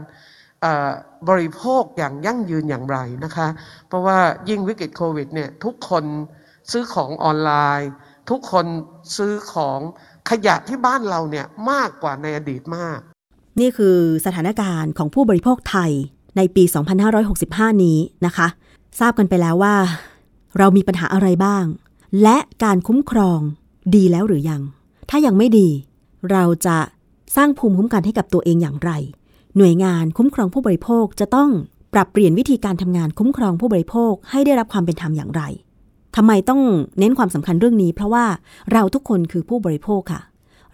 [1.28, 3.48] บริโภคอย่างยั่งยืนอย่างไรนะคะ
[3.88, 4.18] เพราะว่า
[4.48, 6.04] ยิ่งวิกฤตโควิดเนี่ยทุกคน
[6.72, 7.50] ซื้อของออนไล
[7.80, 7.90] น์
[8.30, 8.66] ทุกคน
[9.16, 9.80] ซื้อของ
[10.30, 12.98] ขยะที่บ้านเราเนี่ยมากกว่าในอดีตมาก
[13.60, 15.90] นี่คือสถานการณ์ของผู้บริโภคไทย
[16.36, 16.64] ในปี
[17.22, 18.48] 2565 นี้นะคะ
[19.00, 19.76] ทราบกันไปแล้วว่า
[20.58, 21.64] เรามีปัญหาอะไรบ้าง
[22.22, 23.40] และการคุ้มครอง
[23.94, 24.62] ดีแล้วหรือยัง
[25.10, 25.68] ถ้ายังไม่ดี
[26.30, 26.78] เราจะ
[27.36, 28.90] สร้างภูมิคุ้มกันให้กับตัวเองอย่างไร
[29.56, 31.50] หน่วยงานคุ้มครองผู้บริโภคจะต้อง
[31.94, 35.42] ปรับเปลี่ยนวิธีการทำงานคุ้มครองผู้บริโภคให้ได้รับความเป็นธรรมอย่างไร
[36.16, 36.60] ทำไมต้อง
[36.98, 38.24] เน้นความสำคัญเรื่องนี้ เพราะว่า
[38.72, 40.20] เราทุกคนคือผู้บริโภคค่ะ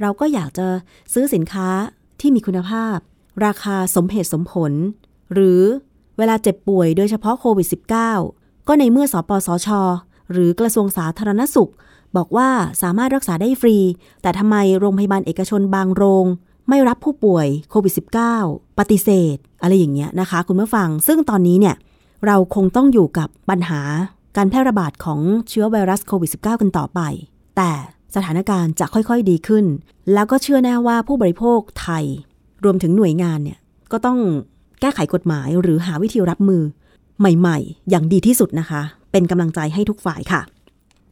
[0.00, 0.66] เราก็อยากจะ
[1.12, 1.68] ซื้อสินค้า
[2.20, 2.96] ที่มีคุณภาพ
[3.44, 4.72] ราคาสมเหตุสมผล
[5.34, 5.62] หรือ
[6.18, 7.68] เวลาเจ็บป่วยโดยเฉพาะโควิด
[8.12, 9.68] -19 ก็ในเมื่อสอปสช
[10.32, 11.70] หรือกระทรวงสาธารณสุข
[12.16, 12.48] บอกว่า
[12.82, 13.76] สามารถรักษาได้ฟรี
[14.22, 16.26] แต่ทำไมโรงพยาบาลเอกชนบางโรง
[16.68, 17.92] ไม่รับผู้ป่วยโควิด
[18.36, 21.76] -19 ปฏิเสธ อะไรอย่างเงี้ยนะคะ คุณผู้ฟัง ซึ่งตอนนี้เนี่ย
[22.26, 23.80] เราคงต้องอยู่กับปัญหา
[24.36, 27.00] การแพร่ระบาดของเชื้อไวรัสโควิด -19 กันต่อไป
[27.56, 27.72] แต่
[28.14, 29.64] สถานการณ์จะค่อยๆดีขึ้น
[30.12, 32.04] แล้วก็เชื่อแน่ว่าผู้บริโภคไทย
[32.64, 33.58] รวมถึงหน่วยงานเนี่ย
[33.92, 34.18] ก็ต้อง
[34.80, 36.62] แก้ไขกฎหมายหรือหาวิธีรับมือ
[37.18, 38.82] ใหม่ๆ อย่างดีที่สุดนะคะ
[39.12, 40.40] เป็นกำลังใจให้ทุกฝ่ายค่ะ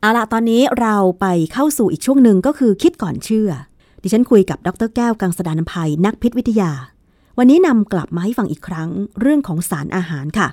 [0.00, 3.50] เอาละตอนนี้เราไปเข้าสู่อีกช่วงหนึ่งก็คือคิดก่อนเชื่อ
[4.02, 6.72] ดิฉันคุยกับดรแก้วกังสดานนภัยนักพิษวิทยา
[7.38, 8.88] วันนี้นำกลับมาให้ฟังอีกครั้ง
[9.20, 10.48] เรื่องของสารอาหารค่ะ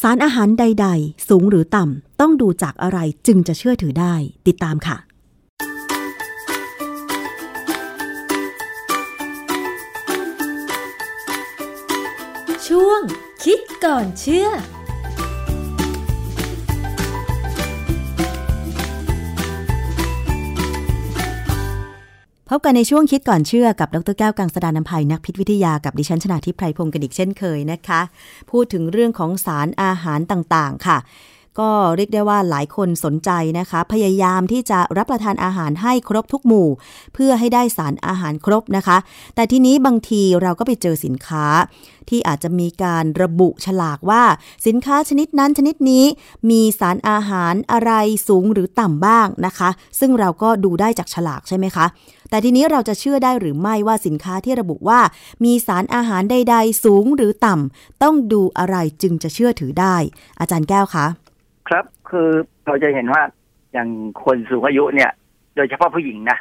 [0.00, 4.14] สารอาหารใด ๆ สูงหรือต่ำ ต้องดูจากอะไรจึงจะเชื่อถือได้
[4.46, 4.96] ติดตามค่ะ
[12.68, 13.00] ช่วง
[13.44, 14.48] คิดก่อนเชื่อ
[22.54, 28.00] พบกันในช่วงคิดก่อนเชื่อกับดรแก้วกังสดานนภัยนักพิษวิทยากับดิฉันชนาทิพไพรพงศ์กันอีกเช่นเคยนะคะ
[28.50, 30.98] พูดถึงเรื่องของสารอาหารต่างๆ ค่ะ
[31.60, 36.68] ก็เรียกได้ว่าหลายคนสนใจนะคะ พยายามที่จะรับประทานอาหารให้ครบทุกหมู่
[37.14, 38.96] เพื่อให้ได้สารอาหารครบนะคะ
[39.34, 41.46] แต่ทีนี้บางทีเราก็ไปเจอสินค้า
[42.10, 44.22] ที่อาจจะมีการระบุฉลากว่า
[44.66, 46.04] สินค้าชนิดนั้นชนิดนี้
[46.50, 47.92] มีสารอาหารอะไร
[48.28, 51.86] สูงหรือต่ำบ้างนะคะ ซึ่งเราก็ดูได้จากฉลากใช่ไหมคะ
[52.30, 55.00] แต่ทีนี้เราจะเชื่อได้หรือไม่ว่าสินค้าที่ระบุว่า
[55.44, 59.96] มีสารอาหารใด ๆ สูงหรือต่ำต้องดูอะไรจึงจะเชื่อถือได้
[60.40, 61.06] อาจารย์แก้วคะ
[61.72, 62.30] ครับคือ
[62.66, 63.22] เราจะเห็นว่า
[63.72, 63.88] อย่าง
[64.24, 65.10] คนสูงอายุเนี่ย
[65.56, 66.38] โดยเฉพาะผู้หญิงนะ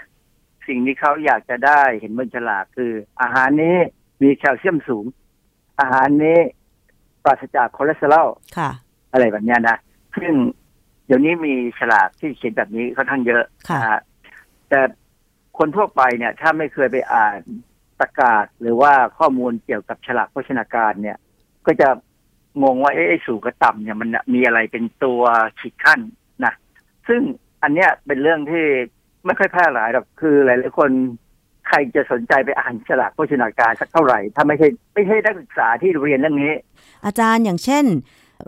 [0.68, 3.76] สิ่งที่เขาอยากจะได้เห็นบนฉลากคือ อาหารนี้
[4.22, 5.06] มีแคลเซียมสูง
[5.80, 6.40] อาหารนี้
[7.24, 8.28] ปราศจากคอเลสเตอรอล
[8.58, 8.70] ค่ะ
[9.12, 9.78] อะไรแบบนี้นะ
[10.18, 10.34] ซึ่ง
[11.06, 14.00] เดี๋ยวนี้มีฉลากที่เขียนแบบนี้ค่อนข้างเยอะค่ะ
[14.70, 14.82] แต่
[15.58, 17.40] คนทั่วไปเนี่ย ถ้าไม่เคยไปอ่าน
[18.00, 21.18] ประกาศหรือว่าข้อมูลเกี่ยวกับฉลากโภชนาการเนี่ย
[21.66, 21.90] ก็จะ
[22.64, 25.22] งงว่าเอ้สูงกับต่ำเนี่ยมันมีอะไรเป็นตัว
[25.60, 26.00] ขีดขั้น
[26.46, 26.54] นะ
[27.08, 27.22] ซึ่ง
[27.64, 28.66] อันเนี้ยเป็นเรื่องที่
[29.26, 30.90] ไม่ค่อยแพร่หลายหรอกคือหลายๆคน
[31.68, 36.54] ใครจะสนใจไปอ่านฉลากโภชนาการสักเท่าไหร่ ถ้าไม่ใช่ไม่ใช่นักศึกษาที่เรียนเรื่องนี้
[37.06, 37.86] อาจารย์อย่างเช่น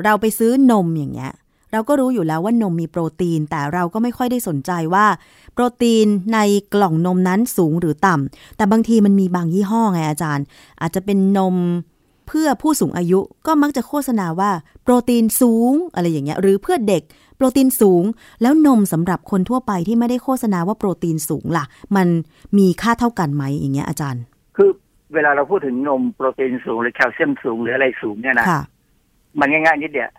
[0.03, 1.33] เราไปซื้อนมอย่างเงี้ย
[1.71, 5.05] เราก็รู้อยู่แล้วว่านมมีโปรตีน แต่เราก็ไม่ค่อยได้สนใจว่า
[5.53, 6.39] โปรตีนใน
[6.73, 10.45] กล่องนมนั้นสูงหรือต่ำแต่บางทีมันมีบางยี่ห้อไงอาจารย์
[10.81, 11.55] อาจจะเป็นนม
[12.33, 14.51] พื่อผู้สูงอายุก็มักจะโฆษณาว่า
[14.83, 17.03] โปรตีนสูงอะไรอย่างเงี้ยหรือเพื่อเด็ก
[17.37, 18.03] โปรตีนสูง
[18.41, 21.65] แล้วนมสำหรับคนทั่วไปที่ไม่ได้โฆษณาว่าโปรตีนสูงล่ะ
[21.95, 22.07] มัน
[22.57, 24.23] มีค่าเท่ากันไหมอย่างเงี้ยอาจารย์
[24.57, 24.69] คือ
[25.13, 28.61] เวลาเราพูดถึงนมโปรตีนสูงหรือแคลเซียมสูงหรืออะไรสูงเนี่ยนะค่ะ
[29.39, 30.11] มันง่ายๆนิดเดียว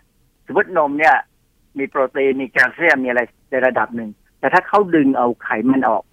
[0.45, 1.15] สมมตินมเนี่ย
[1.77, 4.09] มีโปรตีนมีแคลเซียมมีอะไรในระดับหนึ่ง
[4.39, 6.03] แต่ถ้าเขาดึงเอาไขมันออก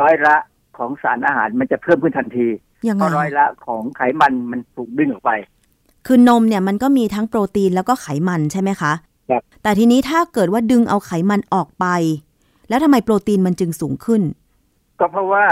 [0.00, 0.36] ร้อยละ
[0.78, 2.48] ของสารอาหารมันจะเพิ่มขึ้นทันที
[2.88, 5.30] ยังเพไงราะร้อยละของไขมันมันถูกดึงออกไป
[6.06, 8.92] คือนมเนี่ยมันก็มีทั้งโปรตีนแล้วก็ไขมันใช่ไหมคะ
[9.30, 11.86] ครับแต่ทีนี้ถ้าเกิดว่าดึงเอาไขมันออกไป
[12.68, 14.22] แล้วทำไมโปรตีนมันจึงสูงขึ้น
[14.98, 15.44] ก็เพราะว่า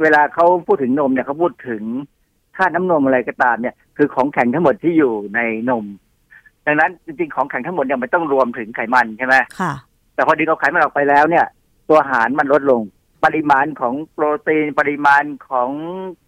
[0.00, 1.82] เวลาเขาพูดถึงนมเนี่ยเขาพูดถึง
[2.56, 5.84] ค่าน้ำนมอะไรก็ตามเนี่ย คือของแข็งทั้งหมดที่อยู่ในนม
[6.66, 9.72] ดังนั้นจริงๆของแข็งทั้งหมดเนี่ยมันต้องรวมถึงไขมันใช่ไหมค่ะ
[10.14, 11.46] แต่พอดึงเอาไขมันออกไปแล้วเนี่ย
[11.88, 12.82] ตัวอาหารมันลดลง
[13.24, 15.70] ปริมาณของโปรตีนปริมาณของ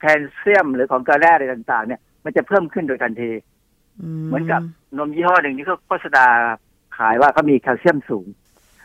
[0.01, 3.30] แคลเซียม หรือของเกลือแร่อะไรต่าง ๆ เนี่ย มันจะเพิ่มขึ้นโดยทันที
[4.26, 4.61] เหมือนกับ
[4.99, 6.26] นมยี่ห้อหนึ่งที่เขาโฆษณา
[6.99, 8.26] ขายว่าเขามีแคลเซียมสูง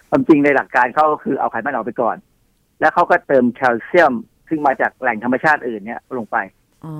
[0.09, 2.17] ความจริงในหลักการเขาก็คือเอาไขมันออกไปก่อน
[2.79, 4.13] แล้วเขาก็เติมแคลเซียม
[4.47, 6.37] ซึ่งมาจากแหล่งธรรมชาติอื่นเนี่ยลงไป
[6.85, 6.93] อ๋อ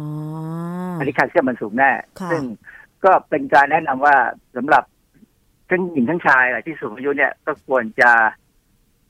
[0.99, 2.43] อันนี้แคลเซียมมันสูงแน่ค่ะซึ่ง
[3.05, 4.15] ก็เป็นการแนะนำว่า
[4.57, 4.83] สำหรับ
[5.69, 8.11] ทั้งหญิงทั้งชายแหละที่สูงอายุเนี่ยก็ควรจะ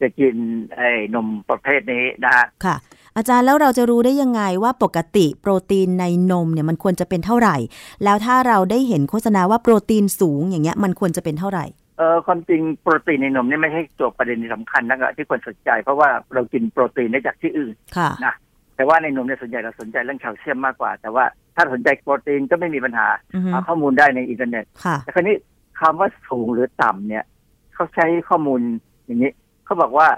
[0.02, 0.36] จะกิน
[0.76, 2.76] ไอ้นมประเภทนี้นะฮะค่ะ
[3.18, 7.56] อาจารย์แล้วเราจะรู้ได้ยังไงว่าปกติโปรตีนในนมเนี่ยมันควรจะเป็นเท่าไหร่
[8.04, 11.66] แล้วถ้าเราได้เห็นโฆษณาว่าโปรตีนสูงอย่างเงี้ยมันควรจะเป็นเท่าไหร่
[11.98, 18.36] เออความจริงโปรตีนในนมเนี่ยไม่ใช่ตัวประเด็นที่สำคัญนักอะที่ควรสนใจ เพราะว่าเรากินโปรตีนได้จากที่อื่นค่ะนะ
[18.76, 21.26] แต่ว่าในนมเนี่ยส่วนใหญ่เราสนใจเรื่องแคลเซียมมากกว่า แต่ว่า
[21.56, 25.36] ถ้าสนใจโปรตีนก็ไม่มีปัญหาอือฮึหาข้อมูลได้ในอินเทอร์เน็ตค่ะแต่คราวนี้
[25.80, 27.24] คำว่าสูงหรือต่ำเนี่ย
[27.74, 28.62] เขาใช้ข้อมูล
[29.06, 29.32] อย่างนี้
[29.68, 30.10] เขาบอกว่า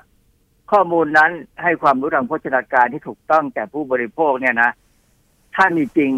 [0.71, 1.31] ข้อมูลนั้น
[1.63, 4.71] ให้ความรู้ทางโภชนาการที่ถูกต้องแก่ผู้บริโภคเนี่ยนะ
[5.55, 6.11] ถ้ามีจริง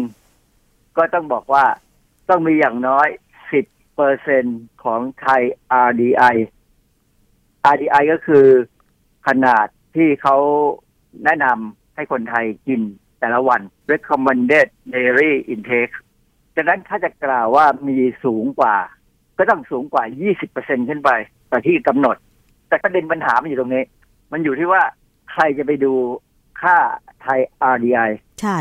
[0.96, 1.64] ก็ต้องบอกว่า
[2.28, 3.08] ต้องมีอย่างน้อย
[3.52, 4.44] 10เปอร์เซ็น
[4.84, 5.42] ของไทย
[5.86, 6.34] RDI
[7.72, 8.46] RDI ก็คือ
[9.26, 9.66] ขนาด
[9.96, 10.36] ที่เขา
[11.24, 12.80] แนะนำให้คนไทยกิน
[13.20, 13.60] แต่ละวัน
[13.92, 15.94] recommended daily intake
[16.54, 18.76] ดังนั้นถ้าจะกล่าวว่ามีสูงกว่า
[19.38, 20.04] ก็ต้องสูงกว่า
[20.46, 21.10] 20%ขึ้นไป
[21.48, 22.16] แต่ที่กำหนด
[22.72, 23.84] แต่ประเด็นปัญหามันอยู่ตรงนี้
[24.32, 24.82] มันอยู่ที่ว่า
[25.32, 25.92] ใครจะไปดู
[26.62, 26.76] ค่า
[27.22, 27.38] ไทย
[27.74, 28.10] RDI
[28.40, 28.56] ใช่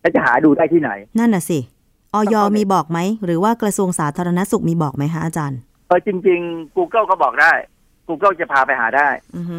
[0.00, 1.58] และจะหาดูได้ที่ไหน นั่นน่ะสิ
[2.14, 7.52] ออยต้องเข้าไปมีบอกไหม หรือว่ากระทรวงสาธารณสุขมีบอกไหมคะอาจารย์เออจริง ๆ Google ก็บอกได้
[8.08, 9.56] Google จะพาไปหาได้อือฮึ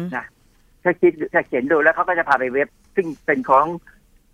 [0.82, 3.64] ถ้าคิดถ้าเขียนดูแล้วเขาก็จะพาไปเว็บ ซึ่งเป็นของ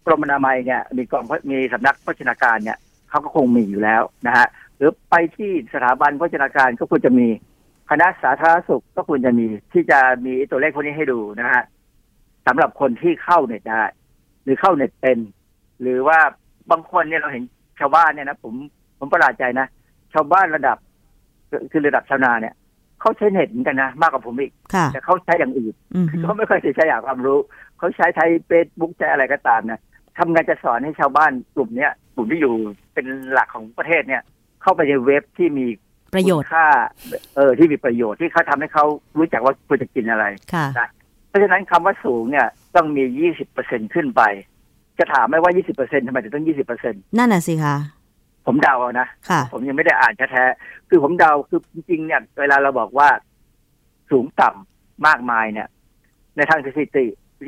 [0.07, 4.47] กรมอนามัยเนี่ย มีกองมีสำนักโภชนาการเนี่ยเขาก็คงมีอยู่แล้วนะฮะ
[4.77, 7.29] หรือไปที่สถาบันโภชนาการก็ควรจะมี
[7.91, 11.65] คณะสาธารณสุขก็ควรจะมีที่จะมีตัวเลขพวกนี้ให้ดูนะฮะ
[12.47, 13.83] สำหรับคนที่เข้าเน็ตได้
[14.43, 15.19] หรือเข้าเน็ตเป็น
[15.81, 16.19] หรือว่า
[16.71, 17.45] บางคนเนี่ยเราเห็น
[17.81, 18.55] ชาวบ้านเนี่ยนะผม
[18.99, 19.67] ผมประหลาดใจนะ
[20.13, 20.77] ชาวบ้านระดับ
[21.71, 22.55] คือระดับชาวนาเนี่ย
[23.01, 27.39] เขาใช้เน็ตเหมือนกันนะ มากกว่าผมอีกค่ะแต่เขาใช้อย่างอื่นอือฮึเขาไม่ค่อยจะใช้อยากความรู้
[27.79, 29.81] เขาใช้ไลน์เฟซบุ๊กใช้อะไรก็ตามนะ
[30.19, 32.55] ทำไงจะสอนให้ชาวบ้านกลุ่มเนี้ยกลุ่มที่อยู่
[32.95, 34.23] เป็นหลักของประเทศเนี่ย
[34.63, 35.67] เข้าไปในเว็บที่มี
[36.15, 36.69] ประโยชน์คุณค่า
[37.37, 38.85] เออที่มีประโยชน์ที่เขาทำให้เขา
[39.19, 40.67] รู้จักว่าควรจะกินอะไรค่ะ
[41.29, 44.23] เพราะฉะนั้นคำว่าสูงเนี่ยต้องมียี่สิบเปอร์เซ็นขึ้นไป
[44.99, 47.77] จะถามไหมว่ายี่สิบเปอร์เซ็นทำไมถึงต้องยี่สิบเปอร์เซ็นนั่นน่ะสิคะ
[48.47, 53.09] ผมเดาเอานะค่ะผมยังไม่ได้อ่านแท้ๆคือผมเดาคือจริงๆเนี่ย เวลาเราบอกว่า
[54.11, 55.69] สูงต่ำมากมายเนี่ย
[56.37, 57.07] ในทางสถิติ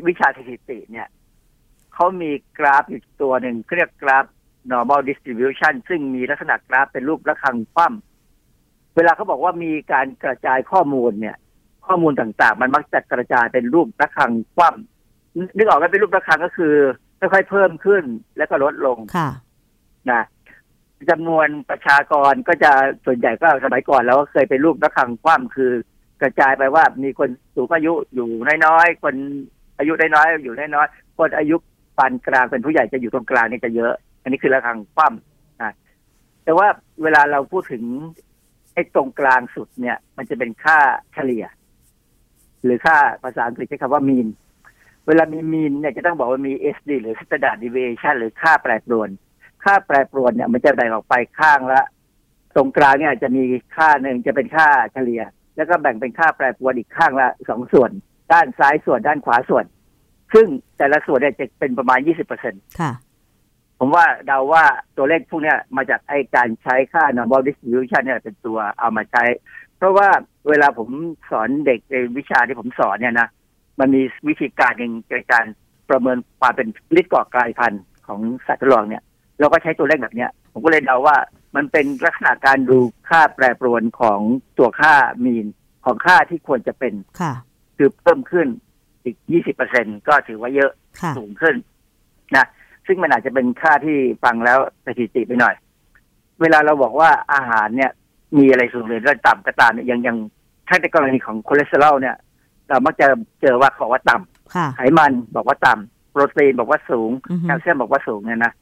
[0.09, 1.09] วิชาสถิติเนี่ย
[1.95, 4.25] เขามีกราฟอยู่ตัวหนึ่งเขาเรียกกราฟ
[4.73, 8.10] normal distribution ซึ่งมีลักษณะกราฟเป็นรูประฆังคว่ำ
[8.97, 11.37] เวลาเขาบอกว่ามีการกระจายข้อมูลเนี่ย
[11.87, 16.75] ข้อมูลต่างๆ มันมักจะกระจายเป็นรูประฆังคว่ำนึกออกไหมเป็นรูประฆังก็คือ
[17.21, 18.05] ค่อยๆเพิ่มขึ้น
[18.37, 19.31] แล้วก็ลดลงค่ะ
[20.11, 20.23] นะ
[21.11, 22.73] จำนวนประชากรก็จะ
[23.05, 25.71] ส่วนใหญ่ก็สมัยก่อนเราก็เคยเป็นรูประฆังคว่ำคือ
[26.23, 28.29] กระจายไปว่ามีคนสูงอายุอยู่
[28.67, 29.15] น้อยๆคน
[29.79, 31.57] อายุน้อยๆอยู่น้อยๆคนอายุ
[31.99, 35.73] ปานกลางเป็นผู้ใหญ่จะอยู่ตรงกลางนี่จะเยอะ อันนี้คือระฆังคว่ำนะ
[36.45, 36.67] แต่ว่า
[37.03, 37.83] เวลาเราพูดถึง
[38.30, 40.79] ไอ้ตรงกลางสุดเนี่ย มันจะเป็นค่า
[41.15, 41.45] เฉลี่ย
[42.65, 44.29] หรือค่าภาษาอังกฤษใช้คำว่า mean
[45.07, 49.09] เวลามีมีนเนี่ยจะต้องบอกว่ามี SD หรือ standard deviation หรือค่าแปรปรวน
[49.65, 51.83] ค่าแปรปรวนเนี่ย มันจะแบ่งออกไปข้างละ
[52.55, 53.43] ตรงกลางเนี่ยจะมี
[53.77, 55.23] ค่าหนึ่งจะเป็นค่าเฉลี่ย
[55.57, 57.91] แล้วก็แบ่งเป็นค่าแปรปรวนอีกข้างละสองส่วน
[58.33, 59.65] ด้านซ้ายส่วนด้านขวาส่วน
[60.35, 60.47] ซึ่ง
[60.79, 62.93] แต่ละส่วนเนี่ยจะเป็นประมาณ20เปอร์เซ็นค่ะ
[63.83, 64.65] ผมว่าเดาว่า
[64.97, 69.25] ตัวเลขพวกเนี้ยมาจากไอการใช้ค่า normal distribution เนี่ยเป็นตัวเอามาใช้
[69.77, 70.09] เพราะว่า
[70.49, 70.89] เวลาผม
[71.31, 73.29] สอนเด็กในวิชาที่ผมสอนเนี่ยนะ
[73.81, 75.45] มันมีวิธีการหนึ่งในการ
[75.91, 76.69] ประเมินความเป็น
[77.01, 79.03] ฤทธิ์ก่อกลายพันธุ์ของสัตว์ทดลองเนี่ย
[79.39, 81.17] เราก็ใช้ตัวเลขแบบเนี้ย ผมก็เลยเดาว่า
[81.57, 82.79] มันเป็นลักษณะการดู
[83.09, 84.21] ค่าแปรปรวนของ
[84.59, 84.95] ตัวค่า
[85.25, 85.47] mean
[85.85, 87.33] ของค่าที่ควรจะเป็นค่ะ
[87.77, 88.47] คือเพิ่มขึ้น
[89.05, 90.71] อีก 20เปอร์เซ็นต์ก็ถือว่าเยอะ
[91.01, 91.57] ค่ะสูงขึ้น
[92.37, 92.47] นะ
[92.91, 95.55] ซึ่งมันอาจจะเป็นค่าที่ฟังแล้วสถิติไปหน่อย
[96.41, 97.91] เวลาเราบอกว่าอาหารเนี่ย
[98.39, 100.19] มีอะไรสูงหรือระต่ำก็ตามเนี่ยอย่างอย่าง
[100.69, 102.17] ถ้าในกรณีของคอเลสเตอรอลเนี่ย
[102.69, 103.07] เรามักจะ
[103.41, 108.53] เจอว่าเขาบอกว่าต่ำค่ะไขมันบอกว่าต่ำโปรตีนบอกว่าสูงอือฮึแคลเซียมบอกว่าสูงเนี่ยนะ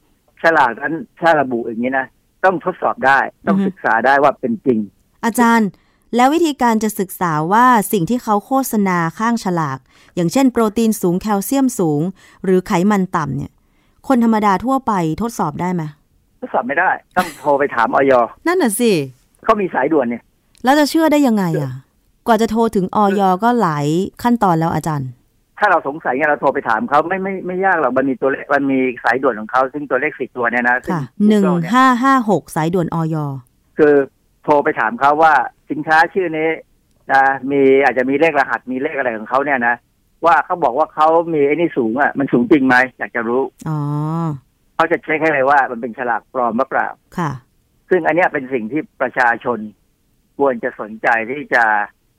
[0.41, 2.07] ฉลากนั้นถ้าระบุอย่างนี้นะ
[2.45, 4.79] ต้องทดสอบได้ต้องอือฮึศึกษาได้ว่าเป็นจริง
[5.25, 5.69] อาจารย์
[6.15, 9.77] แล้ววิธีการจะศึกษาว่าสิ่งที่เขาโฆษณาข้างฉลาก
[10.15, 12.01] อย่างเช่น โปรตีนสูงแคลเซียมสูง
[12.43, 13.51] หรือไขมันต่ำเนี่ย
[14.09, 15.83] คนธรรมดาทั่วไปทดสอบได้ไหม
[16.41, 18.13] ทดสอบไม่ได้ ต้องโทรไปถามออย
[18.47, 18.91] นั่นน่ะสิ
[19.43, 20.23] เขามีสายด่วนเนี่ย
[20.63, 21.71] แล้วจะเชื่อได้ยังไงอะ
[22.27, 23.85] กว่าจะโทรถึงออยก็หลาย
[24.23, 25.09] ขั้นตอนแล้วอาจารย์
[25.59, 33.15] ถ้าเราสงสัยเนี่ยเราโทรไปถามเขาไม่ไม่ไม่ยากหรอกมันมีตัวเลขมันมีสายด่วนของเขาซึ่งตัวเลขสิตัวเนี่ยนะซึ่งค่ะหนึ่ง Google เยห้าห้าหกสายด่วนออย
[33.77, 33.93] คือ
[34.43, 35.33] โทรไปถามเขาว่า
[35.71, 36.49] สินค้าชื่อนี้
[37.13, 39.75] นะมีอาจจะมีเลขรหัสมีเลขอะไรของเขาเนี่ยนะ
[40.25, 43.79] ว่าเขาบอกว่าเขามีไอ้นี่สูงอะ มันสูงจริงไหมอยากจะรู้อ๋อ
[44.75, 47.31] เขาจะเช็คให้เลยว่า มันเป็นฉลากปลอมหรือเปล่าค่ะ
[47.89, 49.59] ซึ่งอันเนี้ยเป็นสิ่งที่ประชาชน
[50.37, 51.63] ควรจะสนใจที่จะ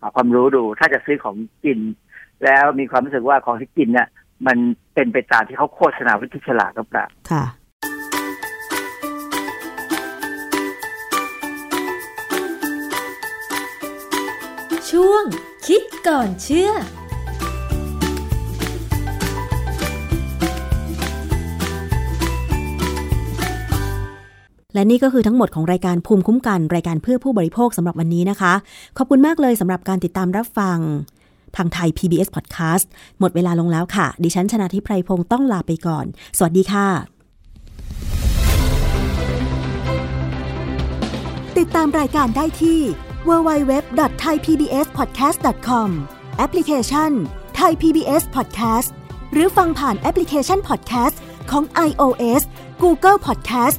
[0.00, 1.78] หาความรู้ดู ถ้าจะซื้อของกิน
[2.44, 4.08] แล้วมีความรู้สึกว่าของที่กินเนี่ย
[4.46, 4.58] มัน
[4.94, 7.44] เป็นไปตามที่เขาโฆษณาไว้ที่ฉลากหรือเปล่าค่ะ
[14.90, 15.24] ช่วง
[15.66, 16.72] คิดก่อนเชื่อ
[24.74, 28.52] และนี่ก็คือทั้งหมดของรายการภูมิคุ้มกันรายการเพื่อผู้บริโภคสำหรับวันนี้นะคะ
[28.98, 30.78] ขอบคุณมากเลยสำหรับการติดตามรับฟัง
[31.56, 32.86] ทางไทย PBS Podcast
[33.20, 36.06] หมดเวลาลงแล้วค่ะ ดิฉันชนะทิพไพรพงศ์ต้องลาไปก่อน
[36.38, 36.88] สวัสดีค่ะ
[41.58, 42.80] ติดตามรายการได้ที่
[43.28, 45.88] www.thaipbspodcast.com
[46.38, 47.10] แอปพลิเคชัน
[47.60, 48.90] Thai PBS Podcast
[49.32, 51.16] หรือฟังผ่านแอปพลิเคชัน Podcast
[51.50, 52.42] ของ iOS
[52.82, 53.78] Google Podcast